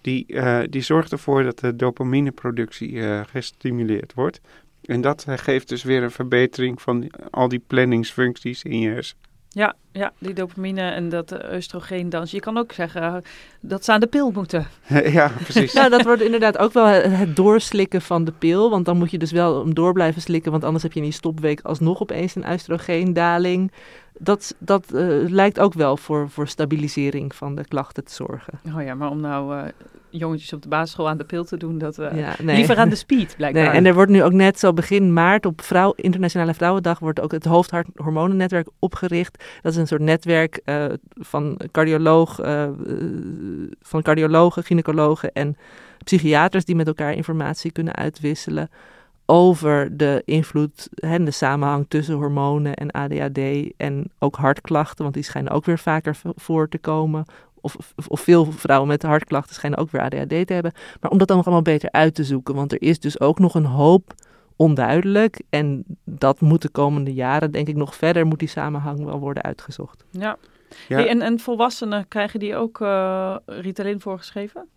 [0.00, 0.26] die,
[0.68, 4.40] die zorgt ervoor dat de dopamineproductie gestimuleerd wordt.
[4.82, 9.33] En dat geeft dus weer een verbetering van al die planningsfuncties in je hersenen.
[9.54, 13.16] Ja, ja, die dopamine en dat uh, oestrogeen Je kan ook zeggen uh,
[13.60, 14.66] dat ze aan de pil moeten.
[15.18, 15.72] ja, precies.
[15.72, 18.70] Ja, dat wordt inderdaad ook wel het, het, doorslikken van de pil.
[18.70, 20.50] Want dan moet je dus wel hem door blijven slikken.
[20.50, 23.72] Want anders heb je in die stopweek alsnog opeens een oestrogeendaling.
[24.18, 28.60] Dat, dat uh, lijkt ook wel voor, voor stabilisering van de klachten te zorgen.
[28.76, 29.70] Oh ja, maar om nou
[30.18, 31.78] jongetjes op de basisschool aan de pil te doen.
[31.78, 32.56] Dat, uh, ja, nee.
[32.56, 33.62] Liever aan de speed, blijkbaar.
[33.62, 36.98] Nee, en er wordt nu ook net zo begin maart op vrouw, Internationale Vrouwendag...
[36.98, 39.44] wordt ook het hoofdhormonennetwerk opgericht.
[39.62, 42.68] Dat is een soort netwerk uh, van, cardioloog, uh,
[43.80, 45.56] van cardiologen, gynaecologen en
[46.04, 46.64] psychiaters...
[46.64, 48.70] die met elkaar informatie kunnen uitwisselen
[49.26, 55.24] over de invloed en de samenhang tussen hormonen en ADHD en ook hartklachten, want die
[55.24, 57.24] schijnen ook weer vaker voor te komen
[57.64, 57.76] of,
[58.08, 60.72] of, veel vrouwen met hartklachten schijnen ook weer ADHD te hebben.
[61.00, 62.54] Maar om dat dan nog allemaal beter uit te zoeken.
[62.54, 64.14] Want er is dus ook nog een hoop
[64.56, 65.42] onduidelijk.
[65.50, 69.42] En dat moet de komende jaren, denk ik, nog verder moet die samenhang wel worden
[69.42, 70.04] uitgezocht.
[70.10, 70.36] Ja.
[70.88, 71.06] ja.
[71.06, 74.68] en, en volwassenen, krijgen die ook uh, Ritalin voorgeschreven?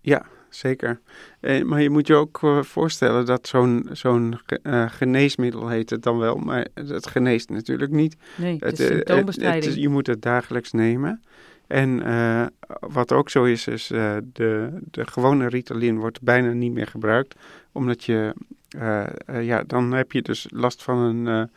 [0.00, 1.00] Ja, zeker.
[1.40, 6.02] Eh, maar je moet je ook uh, voorstellen dat zo'n zo'n uh, geneesmiddel heet het
[6.02, 8.16] dan wel, maar het geneest natuurlijk niet.
[8.36, 9.64] Nee, het, is symptoombestrijding.
[9.64, 11.22] Het, het, je moet het dagelijks nemen.
[11.66, 12.46] En uh,
[12.80, 17.34] wat ook zo is, is uh, de, de gewone Ritalin wordt bijna niet meer gebruikt.
[17.72, 18.34] Omdat je,
[18.76, 19.06] uh,
[19.42, 21.50] ja, dan heb je dus last van een,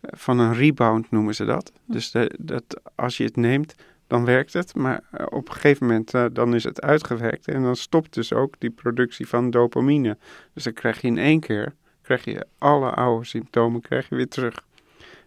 [0.00, 1.72] van een rebound noemen ze dat.
[1.86, 1.92] Hm.
[1.92, 3.74] Dus de, dat als je het neemt,
[4.10, 4.74] dan werkt het.
[4.74, 8.70] Maar op een gegeven moment dan is het uitgewerkt en dan stopt dus ook die
[8.70, 10.16] productie van dopamine.
[10.54, 14.28] Dus dan krijg je in één keer, krijg je alle oude symptomen krijg je weer
[14.28, 14.64] terug.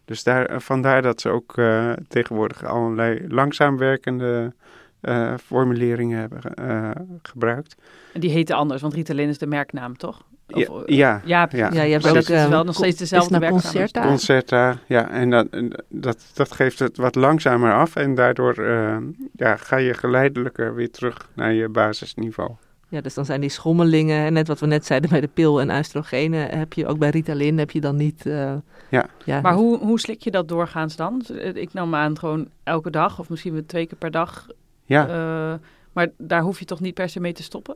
[0.05, 4.53] Dus daar, eh, vandaar dat ze ook uh, tegenwoordig allerlei langzaam werkende
[5.01, 6.41] uh, formuleringen hebben
[7.21, 7.75] gebruikt.
[8.13, 10.25] En die heten anders, want Ritalin is de merknaam, toch?
[10.53, 11.81] Of, ja, ja, ja, ja.
[11.83, 13.61] je hebt ook, wel nog steeds dezelfde merknaam.
[13.61, 14.01] Concerta.
[14.01, 15.09] Concerta, ja.
[15.09, 15.47] En dat,
[15.89, 17.95] dat, dat geeft het wat langzamer af.
[17.95, 18.63] En daardoor
[19.35, 22.51] ja, ga je geleidelijker weer terug naar je basisniveau.
[22.93, 25.71] Ja, dus dan zijn die schommelingen, net wat we net zeiden bij de pil en
[25.71, 28.25] oestrogenen, heb je ook bij Ritalin, heb je dan niet...
[28.25, 28.53] Uh,
[28.89, 29.05] ja.
[29.25, 29.41] ja.
[29.41, 31.21] Maar hoe, hoe slik je dat doorgaans dan?
[31.53, 34.47] Ik nam aan gewoon elke dag of misschien wel twee keer per dag.
[34.85, 35.07] Ja.
[35.07, 35.59] Uh,
[35.93, 37.75] maar daar hoef je toch niet per se mee te stoppen?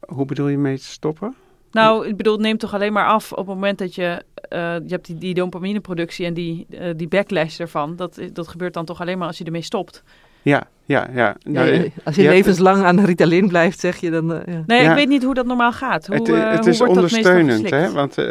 [0.00, 1.34] Hoe bedoel je mee te stoppen?
[1.72, 4.22] Nou, ik bedoel, het neemt toch alleen maar af op het moment dat je...
[4.52, 7.96] Uh, je hebt die, die dopamineproductie en die, die backlash ervan.
[7.96, 10.02] Dat, dat gebeurt dan toch alleen maar als je ermee stopt.
[10.42, 11.36] Ja, ja, ja.
[11.42, 14.32] Nou, als je, levenslang aan Ritalin blijft, zeg je dan...
[14.32, 14.62] Uh, ja.
[14.66, 16.06] Nee, ik weet niet hoe dat normaal gaat.
[16.06, 17.92] Hoe, het, uh, het is ondersteunend, hè?
[17.92, 18.24] Want uh,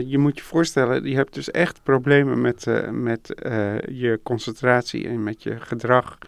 [0.00, 3.34] je moet je voorstellen, je hebt dus echt problemen met, met
[3.88, 6.18] je concentratie en met je gedrag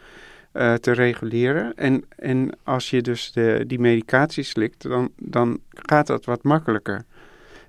[0.80, 1.74] te reguleren.
[1.74, 7.04] En, en als je dus de, die medicatie slikt, dan, dan gaat dat wat makkelijker.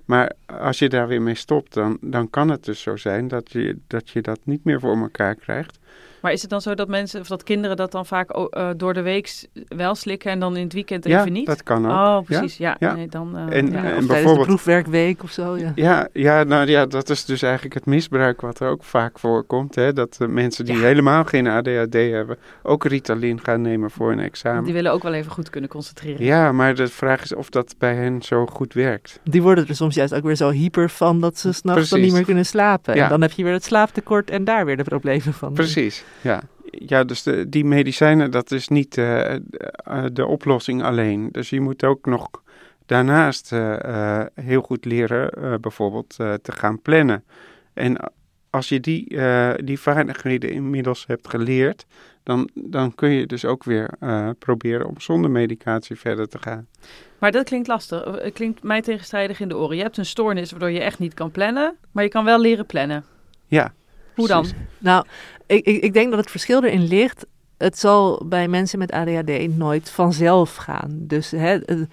[0.04, 3.52] Maar als je daar weer mee stopt, dan, dan kan het dus zo zijn dat
[3.52, 5.78] je, dat je dat niet meer voor elkaar krijgt.
[6.20, 8.94] Maar is het dan zo dat mensen of dat kinderen dat dan vaak uh, door
[8.94, 11.46] de week wel slikken en dan in het weekend even niet?
[11.46, 11.92] Ja, dat kan ook.
[11.92, 12.56] Oh, precies.
[12.56, 12.76] Ja.
[12.78, 12.94] ja.
[12.94, 13.84] Nee, dan, uh, en, ja.
[13.84, 15.56] en bijvoorbeeld de proefwerkweek of zo.
[15.56, 15.72] Ja.
[15.74, 19.74] Ja, ja, nou ja, dat is dus eigenlijk het misbruik wat er ook vaak voorkomt.
[19.74, 19.92] Hè?
[19.92, 24.64] Dat uh, mensen die helemaal geen ADHD hebben, ook Ritalin gaan nemen voor een examen.
[24.64, 26.24] Die willen ook wel even goed kunnen concentreren.
[26.24, 29.20] Ja, maar de vraag is of dat bij hen zo goed werkt.
[29.24, 32.12] Die worden er soms juist ook weer zo hyper van dat ze s'nachts dan niet
[32.12, 32.94] meer kunnen slapen.
[32.94, 35.52] En dan heb je weer het slaaptekort en daar weer de problemen van.
[35.52, 35.79] Precies.
[36.22, 39.34] Ja, ja dus de, die medicijnen, dat is niet uh,
[40.12, 41.28] de oplossing alleen.
[41.32, 42.28] Dus je moet ook nog
[42.86, 47.24] daarnaast uh, heel goed leren bijvoorbeeld te gaan plannen.
[47.72, 47.96] En
[48.50, 49.18] als je die,
[49.64, 51.86] die vaardigheden inmiddels hebt geleerd,
[52.22, 53.90] dan, dan kun je dus ook weer
[54.38, 56.66] proberen om zonder medicatie verder te gaan.
[57.18, 58.04] Maar dat klinkt lastig.
[58.04, 59.76] Het klinkt mij tegenstrijdig in de oren.
[59.76, 62.66] Je hebt een stoornis waardoor je echt niet kan plannen, maar je kan wel leren
[62.66, 63.04] plannen.
[63.46, 63.72] Ja,
[64.14, 64.46] hoe dan?
[64.78, 65.06] Nou,
[65.50, 67.26] ik, ik, ik denk dat het verschil erin ligt.
[67.58, 70.90] Het zal bij mensen met ADHD nooit vanzelf gaan.
[70.98, 71.86] Dus hè, uh,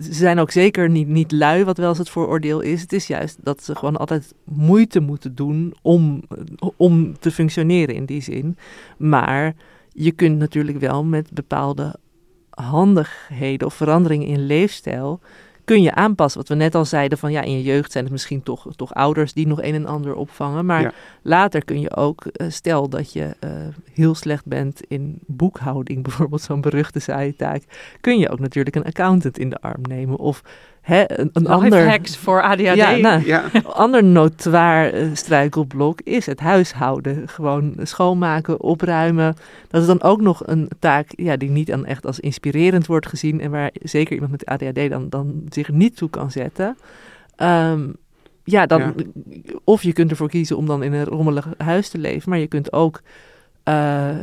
[0.00, 2.80] ze zijn ook zeker niet, niet lui, wat wel eens het vooroordeel is.
[2.80, 6.22] Het is juist dat ze gewoon altijd moeite moeten doen om,
[6.76, 8.56] om te functioneren in die zin.
[8.98, 9.54] Maar
[9.88, 11.96] je kunt natuurlijk wel met bepaalde
[12.50, 15.20] handigheden of veranderingen in leefstijl
[15.64, 16.40] kun je aanpassen.
[16.40, 18.94] Wat we net al zeiden, van ja, in je jeugd zijn het misschien toch, toch
[18.94, 20.66] ouders die nog een en ander opvangen.
[20.66, 23.50] Maar later kun je ook, uh, stel dat je uh,
[23.92, 27.62] heel slecht bent in boekhouding, bijvoorbeeld zo'n beruchte saaie taak,
[28.00, 30.18] kun je ook natuurlijk een accountant in de arm nemen.
[30.18, 30.42] Of
[30.84, 32.74] Hè, een, een ander hacks voor ADHD.
[32.74, 33.44] Ja, nou, ja.
[33.64, 37.28] ander notoir uh, struikelblok is het huishouden.
[37.28, 39.36] Gewoon schoonmaken, opruimen.
[39.68, 43.06] Dat is dan ook nog een taak ja, die niet dan echt als inspirerend wordt
[43.06, 43.40] gezien.
[43.40, 46.76] En waar zeker iemand met ADHD dan, dan zich niet toe kan zetten.
[47.42, 47.94] Um,
[48.44, 48.92] ja, dan, Ja.
[49.64, 52.46] of je kunt ervoor kiezen om dan in een rommelig huis te leven, maar je
[52.46, 53.00] kunt ook
[53.62, 54.16] eh, eh,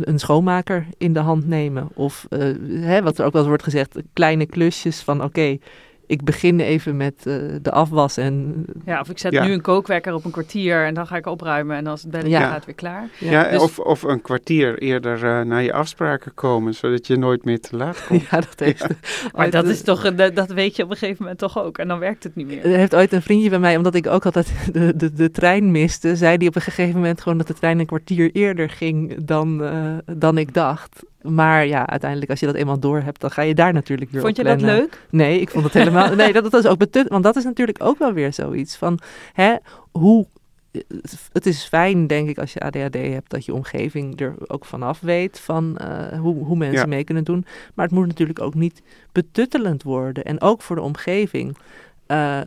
[0.00, 1.88] een schoonmaker in de hand nemen.
[1.94, 2.38] Of eh,
[2.70, 5.58] hè, wat er ook wel eens wordt gezegd, kleine klusjes van oké,
[6.06, 9.44] ik begin even met eh, de afwas en Ja, of ik zet Ja.
[9.44, 12.30] nu een kookwekker op een kwartier en dan ga ik opruimen en als het belletje
[12.30, 12.50] Ja.
[12.50, 13.08] gaat weer klaar.
[13.18, 17.44] Ja, dus- of, of een kwartier eerder eh, naar je afspraken komen, zodat je nooit
[17.44, 18.22] meer te laat komt.
[18.30, 18.86] ja, dat heeft.
[19.36, 21.88] Maar dat is toch, een- dat weet je op een gegeven moment toch ook en
[21.88, 22.64] dan werkt het niet meer.
[22.64, 25.70] Er heeft ooit een vriendje bij mij, omdat ik ook altijd de, de, de trein
[25.70, 29.24] miste, zei hij op een gegeven moment gewoon dat de trein een kwartier eerder ging
[29.24, 31.02] dan, eh, dan ik dacht.
[31.28, 34.20] Maar ja, uiteindelijk als je dat eenmaal door hebt, dan ga je daar natuurlijk weer
[34.20, 35.06] Vond je dat leuk?
[35.10, 36.14] Nee, ik vond het helemaal.
[36.24, 37.08] Nee, dat, dat is ook betut.
[37.08, 38.98] Want dat is natuurlijk ook wel weer zoiets van
[39.32, 39.54] hè,
[39.92, 40.26] hoe.
[41.32, 45.00] Het is fijn, denk ik, als je ADHD hebt, dat je omgeving er ook vanaf
[45.00, 46.86] weet van eh, hoe, hoe mensen Ja.
[46.86, 47.44] mee kunnen doen.
[47.74, 48.82] Maar het moet natuurlijk ook niet
[49.12, 50.24] betuttelend worden.
[50.24, 51.56] En ook voor de omgeving.
[52.06, 52.40] Eh,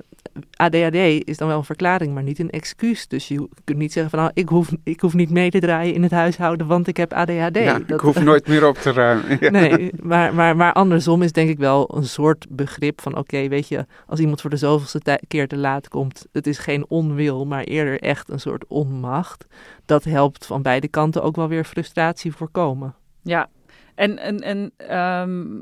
[0.52, 0.96] ADHD
[1.28, 3.08] is dan wel een verklaring, maar niet een excuus.
[3.08, 5.94] Dus je kunt niet zeggen van nou, ik hoef, ik hoef niet mee te draaien
[5.94, 7.56] in het huishouden, want ik heb ADHD.
[7.58, 9.38] ja, ik hoef nooit meer op te ruimen.
[9.40, 9.50] Ja.
[9.50, 13.18] Nee, maar, maar, maar andersom is denk ik wel een soort begrip van...
[13.18, 16.26] oké, weet je, als iemand voor de zoveelste keer te laat komt...
[16.32, 19.46] het is geen onwil, maar eerder echt een soort onmacht.
[19.86, 22.96] Dat helpt van beide kanten ook wel weer frustratie voorkomen.
[23.22, 23.50] Ja,
[23.96, 25.58] en, en, en ehm,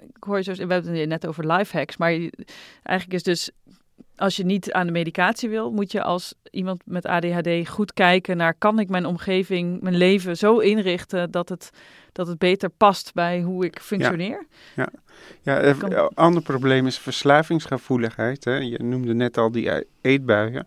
[0.00, 2.32] ik hoor je zo, we hebben het net over lifehacks, maar je-
[2.82, 3.50] eigenlijk is dus,
[4.20, 8.36] als je niet aan de medicatie wil, moet je als iemand met ADHD goed kijken
[8.36, 11.70] naar, kan ik mijn omgeving, mijn leven zo inrichten dat het,
[12.12, 14.46] dat het beter past bij hoe ik functioneer?
[15.42, 18.44] Ja, een Kan- ander probleem is verslavingsgevoeligheid.
[18.44, 18.56] Hè.
[18.56, 20.66] Je noemde net al die e- eetbuien.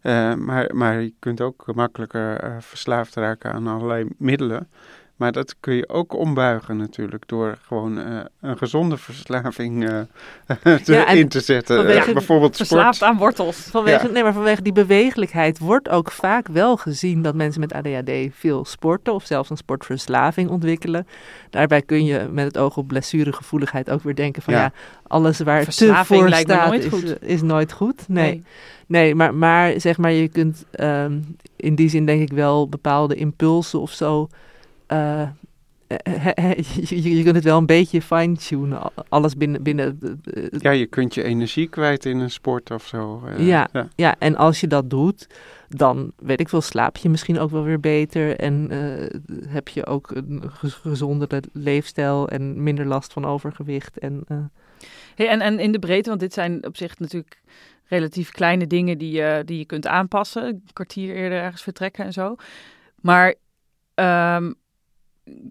[0.00, 4.68] Eh, maar, maar je kunt ook makkelijker eh, verslaafd raken aan allerlei middelen.
[5.22, 10.00] Maar dat kun je ook ombuigen natuurlijk door gewoon eh, een gezonde verslaving eh,
[10.84, 11.76] te- Ja, in te zetten.
[11.76, 12.68] vanwege- Eh, bijvoorbeeld sport.
[12.68, 13.56] Verslaafd aan wortels.
[13.56, 14.12] Vanwege, Ja.
[14.12, 17.22] Nee, maar vanwege die bewegelijkheid wordt ook vaak wel gezien...
[17.22, 21.06] dat mensen met ADHD veel sporten of zelfs een sportverslaving ontwikkelen.
[21.50, 24.54] Daarbij kun je met het oog op blessuregevoeligheid ook weer denken van...
[24.54, 24.72] ja, Ja.
[25.06, 27.16] alles waar te Verslaving voor lijkt staat nooit is, goed.
[27.22, 28.08] is nooit goed.
[28.08, 28.42] Nee.
[28.86, 31.18] Nee, maar, maar zeg maar, je kunt ehm,
[31.56, 34.28] in die zin denk ik wel bepaalde impulsen of zo.
[34.92, 35.22] Eh,
[35.86, 36.58] eh, eh,
[37.16, 38.80] je, kunt het wel een beetje fine-tunen.
[38.82, 39.62] al- Alles binnen.
[39.62, 39.98] binnen
[40.58, 43.22] Ja, je kunt je energie kwijt in een sport of zo.
[43.26, 43.68] eh, Ja.
[43.72, 43.88] ja.
[43.96, 45.26] ja, en als je dat doet,
[45.68, 48.36] dan weet ik wel, slaap je misschien ook wel weer beter.
[48.36, 53.98] En eh, heb je ook een gez- gezondere leefstijl en minder last van overgewicht.
[53.98, 54.36] En, eh,
[55.14, 57.40] Hey, en, en in de breedte, want dit zijn op zich natuurlijk
[57.84, 60.44] relatief kleine dingen die je, die je kunt aanpassen.
[60.46, 62.34] Een kwartier eerder ergens vertrekken en zo.
[63.00, 63.34] Maar
[63.94, 64.52] ehm,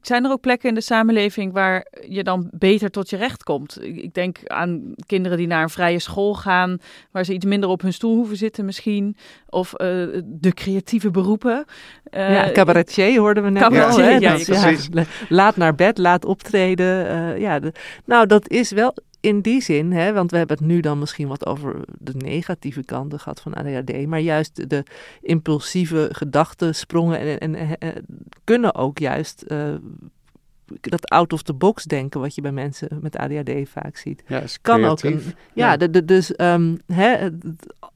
[0.02, 3.84] zijn er ook plekken in de samenleving waar je dan beter tot je recht komt?
[3.84, 6.78] Ik, denk aan kinderen die naar een vrije school gaan,
[7.12, 9.16] waar ze iets minder op hun stoel hoeven zitten misschien.
[9.50, 9.88] Of eh,
[10.26, 11.66] de creatieve beroepen.
[12.04, 14.10] Eh, ja, cabaretier hoorden we net cabaretier, al.
[14.10, 14.18] Hè?
[14.18, 17.08] ja, Dat- laat naar bed, laat optreden.
[17.08, 17.74] eh, ja, de-
[18.06, 21.28] nou, dat is wel in die zin, hè, want we hebben het nu dan misschien
[21.28, 24.06] wat over de negatieve kanten gehad van ADHD.
[24.08, 24.84] Maar juist de
[25.22, 27.90] impulsieve gedachtensprongen en, en, eh,
[28.44, 29.74] kunnen ook juist eh,
[30.82, 35.04] dat out-of-the-box denken, wat je bij mensen met ADHD vaak ziet Ja, is kan ook
[35.04, 35.22] een.
[35.54, 35.78] Ja, Ja.
[35.78, 37.30] de, de, dus ehm, hè,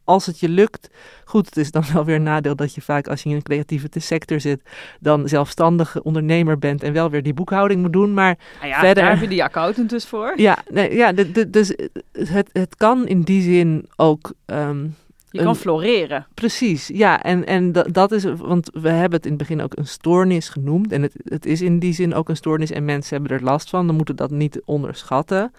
[0.03, 0.89] als het je lukt.
[1.25, 3.43] Goed, het is dan wel weer een nadeel dat je vaak als je in een
[3.43, 4.61] creatieve sector zit.
[4.99, 8.13] dan zelfstandig ondernemer bent en wel weer die boekhouding moet doen.
[8.13, 10.33] Maar nou ja, verder- daar heb je die accountant dus voor.
[10.35, 11.73] ja, nee, ja de, de, dus
[12.11, 14.33] het, het kan in die zin ook.
[14.45, 14.87] ehm,
[15.35, 16.27] Je kan een- floreren.
[16.33, 19.77] Precies, ja, en, en da- dat is, want we hebben het in het begin ook
[19.77, 20.91] een stoornis genoemd.
[20.91, 23.69] En het, het is in die zin ook een stoornis en mensen hebben er last
[23.69, 23.87] van.
[23.87, 25.51] Dan moeten dat niet onderschatten.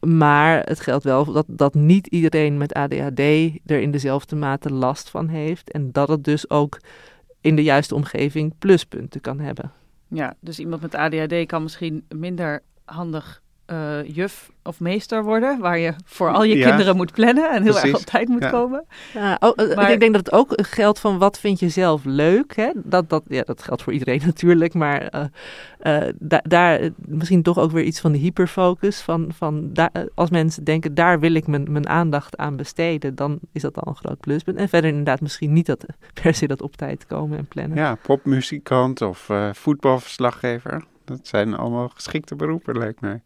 [0.00, 3.18] Maar het geldt wel dat, dat niet iedereen met ADHD
[3.66, 5.70] er in dezelfde mate last van heeft.
[5.70, 6.78] En dat het dus ook
[7.40, 9.72] in de juiste omgeving pluspunten kan hebben.
[10.08, 15.78] Ja, dus iemand met ADHD kan misschien minder handig eh, juf of meester worden, waar
[15.78, 18.50] je voor al je Ja, kinderen moet plannen en heel erg op tijd moet Ja.
[18.50, 18.84] komen.
[19.14, 22.04] Ja, oh, eh, Maar- Ik denk dat het ook geldt van wat vind je zelf
[22.04, 22.56] leuk.
[22.56, 22.70] Hè?
[22.74, 24.74] Dat, dat, ja, dat geldt voor iedereen natuurlijk.
[24.74, 25.24] Maar eh,
[26.06, 29.00] eh, da- daar misschien toch ook weer iets van de hyperfocus.
[29.00, 29.72] Van, van
[30.14, 33.14] als mensen denken, daar wil ik mijn, mijn aandacht aan besteden.
[33.14, 34.56] Dan is dat al een groot pluspunt.
[34.58, 35.84] En verder inderdaad misschien niet dat,
[36.22, 37.76] per se dat op tijd komen en plannen.
[37.76, 40.84] Ja, popmuzikant of eh, voetbalverslaggever.
[41.04, 43.20] Dat zijn allemaal geschikte beroepen, lijkt mij.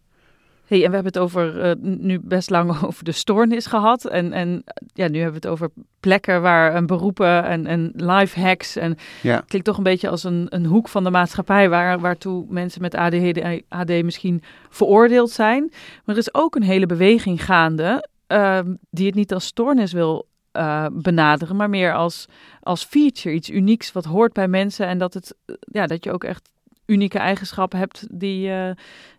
[0.68, 4.04] Hey, en we hebben het over eh, nu best lang over de stoornis gehad.
[4.04, 8.40] En, en ja, nu hebben we het over plekken waar en beroepen en, en life
[8.40, 8.76] hacks.
[8.76, 9.42] En Ja.
[9.46, 12.94] klinkt toch een beetje als een, een hoek van de maatschappij waar, waartoe mensen met
[12.94, 15.62] ADHD, AD misschien veroordeeld zijn.
[16.04, 20.26] Maar er is ook een hele beweging gaande ehm, die het niet als stoornis wil
[20.52, 22.26] eh, benaderen, maar meer als,
[22.60, 26.12] als feature, iets unieks wat hoort bij mensen en dat, het, eh, ja, dat je
[26.12, 26.50] ook echt
[26.88, 28.70] unieke eigenschappen hebt die, eh,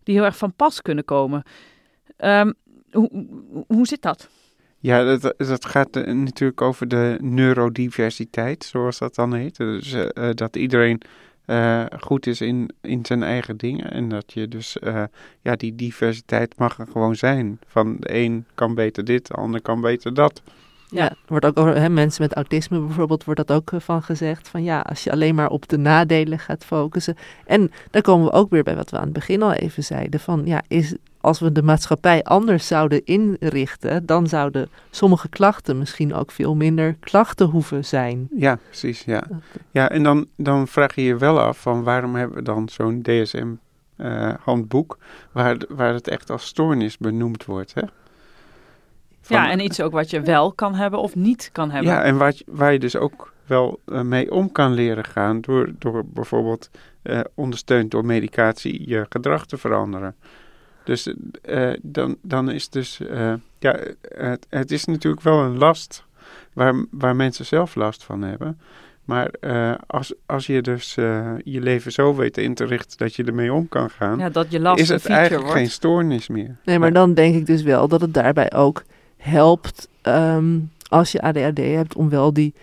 [0.03, 1.43] die heel erg van pas kunnen komen.
[2.17, 2.51] Ehm,
[2.91, 3.09] hoe,
[3.67, 4.29] hoe- zit dat?
[4.79, 9.57] Ja, dat, dat gaat eh, natuurlijk over de neurodiversiteit, zoals dat dan heet.
[9.57, 11.01] Dus eh, dat iedereen
[11.99, 13.91] goed is in, in zijn eigen dingen.
[13.91, 14.77] En dat je dus,
[15.41, 17.59] ja, die diversiteit mag er gewoon zijn.
[17.67, 20.41] Van de een kan beter dit, de ander kan beter dat.
[20.91, 24.47] Ja, wordt ook over hè, mensen met autisme bijvoorbeeld wordt dat ook eh, van gezegd.
[24.47, 27.17] Van ja, als je alleen maar op de nadelen gaat focussen.
[27.45, 30.19] En dan komen we ook weer bij wat we aan het begin al even zeiden.
[30.19, 36.13] Van ja, is, als we de maatschappij anders zouden inrichten, dan zouden sommige klachten misschien
[36.13, 38.27] ook veel minder klachten hoeven zijn.
[38.35, 39.23] Ja, precies, ja.
[39.71, 43.01] Ja, en dan, dan vraag je je wel af van waarom hebben we dan zo'n
[43.01, 44.97] DSM-handboek
[45.31, 47.81] waar, waar het echt als stoornis benoemd wordt, hè?
[49.29, 51.91] Van- ja, en iets ook wat je wel kan hebben of niet kan hebben.
[51.91, 55.41] Ja, en waar, je- waar je dus ook wel eh, mee om kan leren gaan
[55.41, 56.69] door, door bijvoorbeeld
[57.01, 60.15] eh, ondersteund door medicatie je gedrag te veranderen.
[60.83, 66.05] Dus eh, dan, dan is dus, eh, ja, het, het is natuurlijk wel een last
[66.53, 68.59] waar, waar mensen zelf last van hebben.
[69.05, 73.15] Maar eh, als, als je dus eh, je leven zo weet in te richten dat
[73.15, 75.57] je ermee om kan gaan, Ja, dat je last is het eigenlijk wordt.
[75.59, 76.55] geen stoornis meer.
[76.63, 78.83] Nee, maar dan denk ik dus wel dat het daarbij ook
[79.19, 80.59] helpt ehm,
[80.89, 82.53] als je ADHD hebt om wel die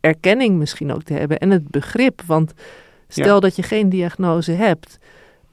[0.00, 2.22] erkenning misschien ook te hebben en het begrip.
[2.26, 2.52] Want
[3.08, 3.40] stel Ja.
[3.40, 4.98] dat je geen diagnose hebt,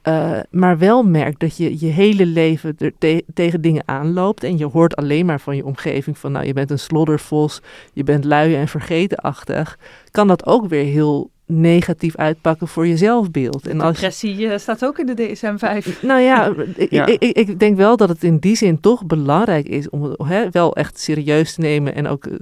[0.02, 4.58] eh, maar wel merkt dat je je hele leven er te- tegen dingen aanloopt en
[4.58, 7.60] je hoort alleen maar van je omgeving van nou je bent een sloddervos,
[7.92, 9.78] je bent lui en vergetenachtig,
[10.10, 13.66] kan dat ook weer heel negatief uitpakken voor je zelfbeeld.
[13.66, 16.00] En als Depressie eh, staat ook in de DSM-5.
[16.02, 17.06] nou ja, ik, Ja.
[17.06, 20.22] Ik, ik, ik denk wel dat het in die zin toch belangrijk is om het
[20.24, 22.34] hè, wel echt serieus te nemen en ook eh,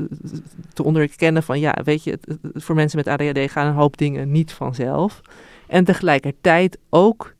[0.73, 2.19] te onderkennen van ja, weet je,
[2.55, 5.21] voor mensen met ADHD gaan een hoop dingen niet vanzelf.
[5.67, 7.35] En tegelijkertijd ook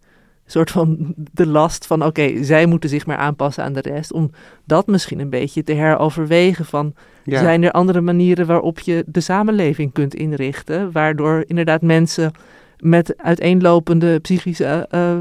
[0.45, 4.13] een soort van de last van oké, zij moeten zich maar aanpassen aan de rest.
[4.13, 4.31] Om
[4.65, 6.95] dat misschien een beetje te heroverwegen van
[7.25, 7.39] Ja.
[7.41, 12.33] zijn er andere manieren waarop je de samenleving kunt inrichten, waardoor inderdaad mensen
[12.79, 15.19] met uiteenlopende psychische eh,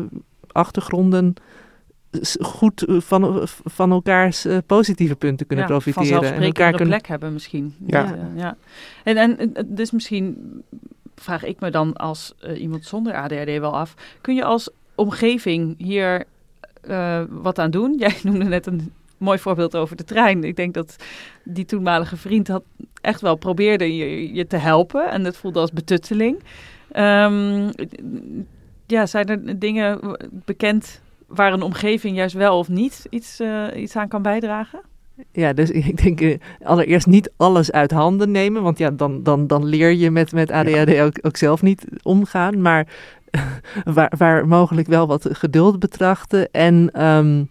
[0.51, 1.33] achtergronden
[2.11, 6.07] s- goed eh, van, van elkaars eh, positieve punten kunnen ja, profiteren.
[6.07, 6.93] vanzelfsprekend elkaar een kunnen.
[6.97, 7.75] plek hebben misschien.
[7.87, 8.05] Ja.
[8.13, 8.55] Eh, ja.
[9.03, 10.37] En, en eh, dus misschien
[11.15, 13.93] vraag ik me dan als eh, iemand zonder ADHD wel af.
[14.21, 16.23] Kun je als omgeving hier
[16.81, 17.95] eh, wat aan doen?
[17.99, 18.91] Jij noemde net een
[19.23, 20.43] mooi voorbeeld over de trein.
[20.43, 20.95] Ik denk dat
[21.43, 22.63] die toenmalige vriend had
[23.01, 25.11] echt wel probeerde je, je te helpen.
[25.11, 26.43] En dat voelde als betutteling.
[26.91, 27.71] Ehm,
[28.87, 33.95] ja, zijn er dingen bekend waar een omgeving juist wel of niet iets, eh, iets
[33.95, 34.81] aan kan bijdragen?
[35.31, 39.47] Ja, dus ik denk eh, allereerst niet alles uit handen nemen, want ja, dan, dan,
[39.47, 42.61] dan leer je met, met ADHD ook, ook zelf niet omgaan.
[42.61, 42.87] Maar
[43.83, 46.51] waar, waar mogelijk wel wat geduld betrachten.
[46.51, 47.43] En ehm,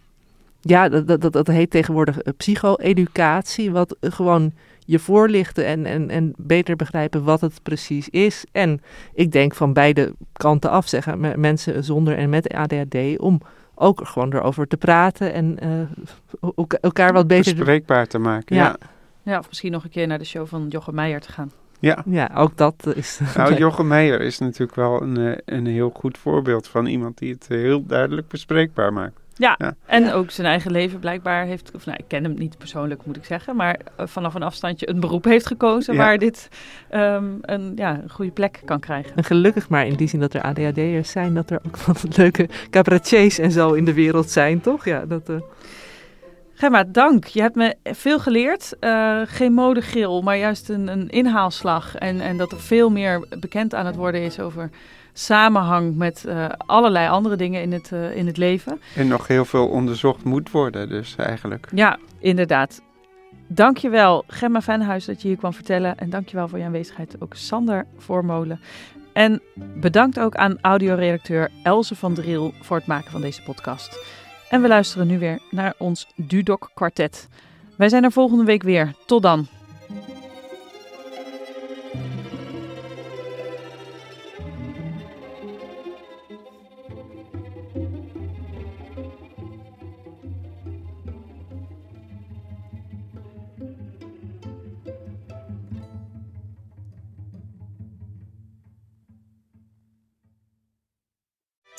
[0.65, 4.53] ja, dat, dat, dat, heet tegenwoordig eh, psycho-educatie, wat eh, gewoon
[4.87, 8.45] je voorlichten en, en, en beter begrijpen wat het precies is.
[8.53, 8.81] En
[9.15, 13.41] ik denk van beide kanten af zeggen, me- mensen zonder en met ADHD, om
[13.75, 15.71] ook gewoon erover te praten en eh,
[16.57, 17.55] elka- elkaar wat beter...
[17.55, 18.57] bespreekbaar te maken.
[18.57, 18.63] Ja.
[18.63, 18.77] Ja,
[19.33, 21.51] Ja, of misschien nog een keer naar de show van Jochem Meijer te gaan.
[21.81, 22.03] ja.
[22.07, 23.21] Ja, ook dat is...
[23.37, 27.47] Nou, Jochem Meijer is natuurlijk wel een, een heel goed voorbeeld van iemand die het
[27.49, 29.21] heel duidelijk bespreekbaar maakt.
[29.37, 29.75] Ja, Ja.
[29.87, 33.17] en ook zijn eigen leven blijkbaar heeft, of nou, ik ken hem niet persoonlijk moet
[33.17, 35.99] ik zeggen, maar eh, vanaf een afstandje een beroep heeft gekozen Ja.
[36.01, 36.49] waar dit
[36.91, 39.17] ehm, een, ja, een goede plek kan krijgen.
[39.17, 42.49] En gelukkig maar in die zin dat er ADHD'ers zijn, dat er ook wat leuke
[42.71, 44.85] cabaretiers en zo in de wereld zijn, toch?
[44.85, 45.29] Ja, dat...
[45.29, 45.37] eh,
[46.55, 47.25] Gemma, dank.
[47.25, 48.77] Je hebt me veel geleerd.
[48.81, 51.95] Eh, geen modegil, maar juist een, een inhaalslag.
[51.97, 54.71] En, en dat er veel meer bekend aan het worden is over
[55.13, 58.81] samenhang met eh, allerlei andere dingen in het, eh, in het leven.
[58.97, 61.69] En nog heel veel onderzocht moet worden, dus eigenlijk.
[61.75, 62.83] Ja, inderdaad.
[63.47, 65.99] Dankjewel Gemma Venhuis dat je hier kwam vertellen.
[65.99, 68.61] En dankjewel voor je aanwezigheid ook Sander Voormolen.
[69.13, 69.43] En
[69.81, 74.07] bedankt ook aan audioredacteur Elze van Driel voor het maken van deze podcast.
[74.49, 77.29] En we luisteren nu weer naar ons Dudok kwartet.
[77.77, 78.95] Wij zijn er volgende week weer.
[79.07, 79.47] Tot dan.